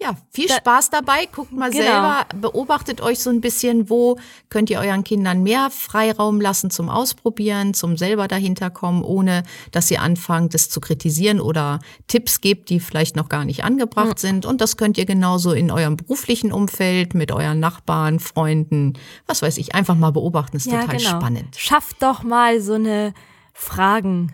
ja, 0.00 0.16
viel 0.30 0.48
da, 0.48 0.56
Spaß 0.56 0.90
dabei. 0.90 1.26
Guckt 1.32 1.52
mal 1.52 1.70
genau. 1.70 1.84
selber, 1.84 2.26
beobachtet 2.34 3.00
euch 3.00 3.20
so 3.20 3.30
ein 3.30 3.40
bisschen, 3.40 3.88
wo 3.88 4.18
könnt 4.50 4.68
ihr 4.68 4.80
euren 4.80 5.04
Kindern 5.04 5.42
mehr 5.42 5.70
Freiraum 5.70 6.40
lassen 6.40 6.70
zum 6.70 6.90
Ausprobieren, 6.90 7.74
zum 7.74 7.96
selber 7.96 8.28
dahinter 8.28 8.70
kommen, 8.70 9.02
ohne 9.02 9.44
dass 9.70 9.90
ihr 9.90 10.02
anfangt, 10.02 10.52
das 10.52 10.68
zu 10.68 10.80
kritisieren 10.80 11.40
oder 11.40 11.78
Tipps 12.06 12.40
gebt, 12.40 12.70
die 12.70 12.80
vielleicht 12.80 13.16
noch 13.16 13.28
gar 13.28 13.44
nicht 13.44 13.64
angebracht 13.64 14.18
mhm. 14.18 14.26
sind. 14.26 14.46
Und 14.46 14.60
das 14.60 14.76
könnt 14.76 14.98
ihr 14.98 15.06
genauso 15.06 15.52
in 15.52 15.70
eurem 15.70 15.96
beruflichen 15.96 16.52
Umfeld, 16.52 17.14
mit 17.14 17.32
euren 17.32 17.60
Nachbarn, 17.60 18.18
Freunden, 18.18 18.94
was 19.26 19.42
weiß 19.42 19.56
ich, 19.58 19.74
einfach 19.74 19.94
mal 19.94 20.10
beobachten. 20.10 20.56
Ist 20.56 20.66
ja, 20.66 20.82
total 20.82 20.96
genau. 20.98 21.10
spannend. 21.10 21.56
Schafft 21.56 22.02
doch 22.02 22.22
mal 22.22 22.60
so 22.60 22.74
eine 22.74 23.14
Fragen. 23.52 24.32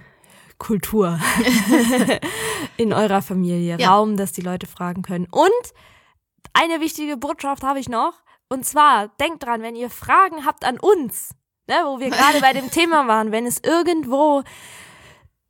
Kultur 0.61 1.19
in 2.77 2.93
eurer 2.93 3.23
Familie. 3.23 3.77
Ja. 3.79 3.91
Raum, 3.91 4.17
dass 4.17 4.31
die 4.31 4.43
Leute 4.43 4.69
fragen 4.69 5.03
können. 5.03 5.27
Und 5.33 5.51
eine 6.53 6.81
wichtige 6.81 7.17
Botschaft 7.17 7.65
habe 7.65 7.81
ich 7.81 7.89
noch. 7.89 8.13
Und 8.49 8.65
zwar, 8.65 9.09
denkt 9.21 9.45
dran, 9.45 9.63
wenn 9.63 9.75
ihr 9.75 9.91
Fragen 9.91 10.45
habt 10.45 10.65
an 10.65 10.79
uns, 10.79 11.31
ne, 11.67 11.77
wo 11.85 11.99
wir 11.99 12.11
gerade 12.11 12.41
bei 12.41 12.53
dem 12.53 12.71
Thema 12.71 13.09
waren, 13.09 13.33
wenn 13.33 13.47
es 13.47 13.61
irgendwo 13.65 14.43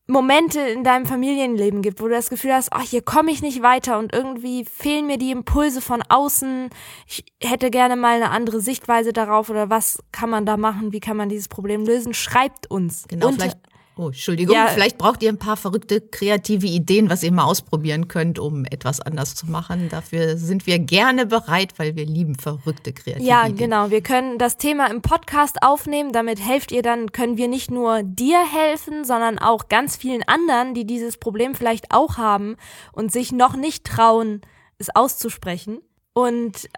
Momente 0.06 0.60
in 0.60 0.84
deinem 0.84 1.06
Familienleben 1.06 1.82
gibt, 1.82 2.00
wo 2.00 2.08
du 2.08 2.14
das 2.14 2.30
Gefühl 2.30 2.52
hast, 2.52 2.72
ach, 2.72 2.82
hier 2.82 3.02
komme 3.02 3.30
ich 3.30 3.42
nicht 3.42 3.62
weiter 3.62 3.98
und 3.98 4.12
irgendwie 4.12 4.64
fehlen 4.64 5.06
mir 5.06 5.18
die 5.18 5.30
Impulse 5.30 5.80
von 5.80 6.02
außen. 6.08 6.68
Ich 7.06 7.24
hätte 7.42 7.70
gerne 7.70 7.96
mal 7.96 8.16
eine 8.16 8.30
andere 8.30 8.60
Sichtweise 8.60 9.12
darauf 9.12 9.50
oder 9.50 9.70
was 9.70 10.02
kann 10.12 10.28
man 10.28 10.44
da 10.46 10.56
machen, 10.56 10.92
wie 10.92 11.00
kann 11.00 11.16
man 11.16 11.28
dieses 11.28 11.48
Problem 11.48 11.84
lösen? 11.84 12.12
Schreibt 12.12 12.70
uns. 12.70 13.06
Genau, 13.08 13.28
und 13.28 13.34
vielleicht 13.34 13.58
Oh, 14.00 14.06
Entschuldigung, 14.06 14.54
ja. 14.54 14.68
vielleicht 14.68 14.96
braucht 14.96 15.22
ihr 15.22 15.28
ein 15.28 15.36
paar 15.36 15.58
verrückte 15.58 16.00
kreative 16.00 16.66
Ideen, 16.66 17.10
was 17.10 17.22
ihr 17.22 17.30
mal 17.32 17.44
ausprobieren 17.44 18.08
könnt, 18.08 18.38
um 18.38 18.64
etwas 18.64 18.98
anders 18.98 19.34
zu 19.34 19.44
machen. 19.44 19.90
Dafür 19.90 20.38
sind 20.38 20.66
wir 20.66 20.78
gerne 20.78 21.26
bereit, 21.26 21.74
weil 21.76 21.96
wir 21.96 22.06
lieben 22.06 22.34
verrückte 22.34 22.94
kreative 22.94 23.22
ja, 23.22 23.44
Ideen. 23.44 23.58
Ja, 23.58 23.66
genau. 23.66 23.90
Wir 23.90 24.00
können 24.00 24.38
das 24.38 24.56
Thema 24.56 24.86
im 24.90 25.02
Podcast 25.02 25.62
aufnehmen. 25.62 26.12
Damit 26.12 26.40
helft 26.40 26.72
ihr 26.72 26.80
dann, 26.80 27.12
können 27.12 27.36
wir 27.36 27.46
nicht 27.46 27.70
nur 27.70 28.02
dir 28.02 28.40
helfen, 28.50 29.04
sondern 29.04 29.38
auch 29.38 29.68
ganz 29.68 29.98
vielen 29.98 30.22
anderen, 30.26 30.72
die 30.72 30.86
dieses 30.86 31.18
Problem 31.18 31.54
vielleicht 31.54 31.92
auch 31.92 32.16
haben 32.16 32.56
und 32.92 33.12
sich 33.12 33.32
noch 33.32 33.54
nicht 33.54 33.84
trauen, 33.84 34.40
es 34.78 34.88
auszusprechen. 34.96 35.82
Und 36.14 36.70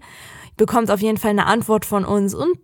Bekommt 0.56 0.90
auf 0.90 1.00
jeden 1.00 1.18
Fall 1.18 1.30
eine 1.30 1.47
Antwort 1.47 1.85
von 1.85 2.04
uns 2.04 2.35
und 2.35 2.59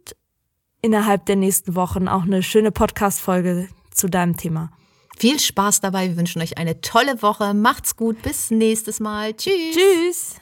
innerhalb 0.81 1.27
der 1.27 1.37
nächsten 1.37 1.75
Wochen 1.75 2.09
auch 2.09 2.23
eine 2.23 2.43
schöne 2.43 2.73
Podcast 2.73 3.21
Folge 3.21 3.69
zu 3.91 4.09
deinem 4.09 4.37
Thema. 4.37 4.71
Viel 5.19 5.39
Spaß 5.39 5.81
dabei. 5.81 6.09
Wir 6.09 6.17
wünschen 6.17 6.43
euch 6.43 6.59
eine 6.59 6.81
tolle 6.81 7.23
Woche. 7.23 7.55
Macht's 7.55 7.97
gut. 7.97 8.23
Bis 8.23 8.51
nächstes 8.51 8.99
Mal. 8.99 9.35
Tschüss. 9.35 9.77
Tschüss. 9.77 10.42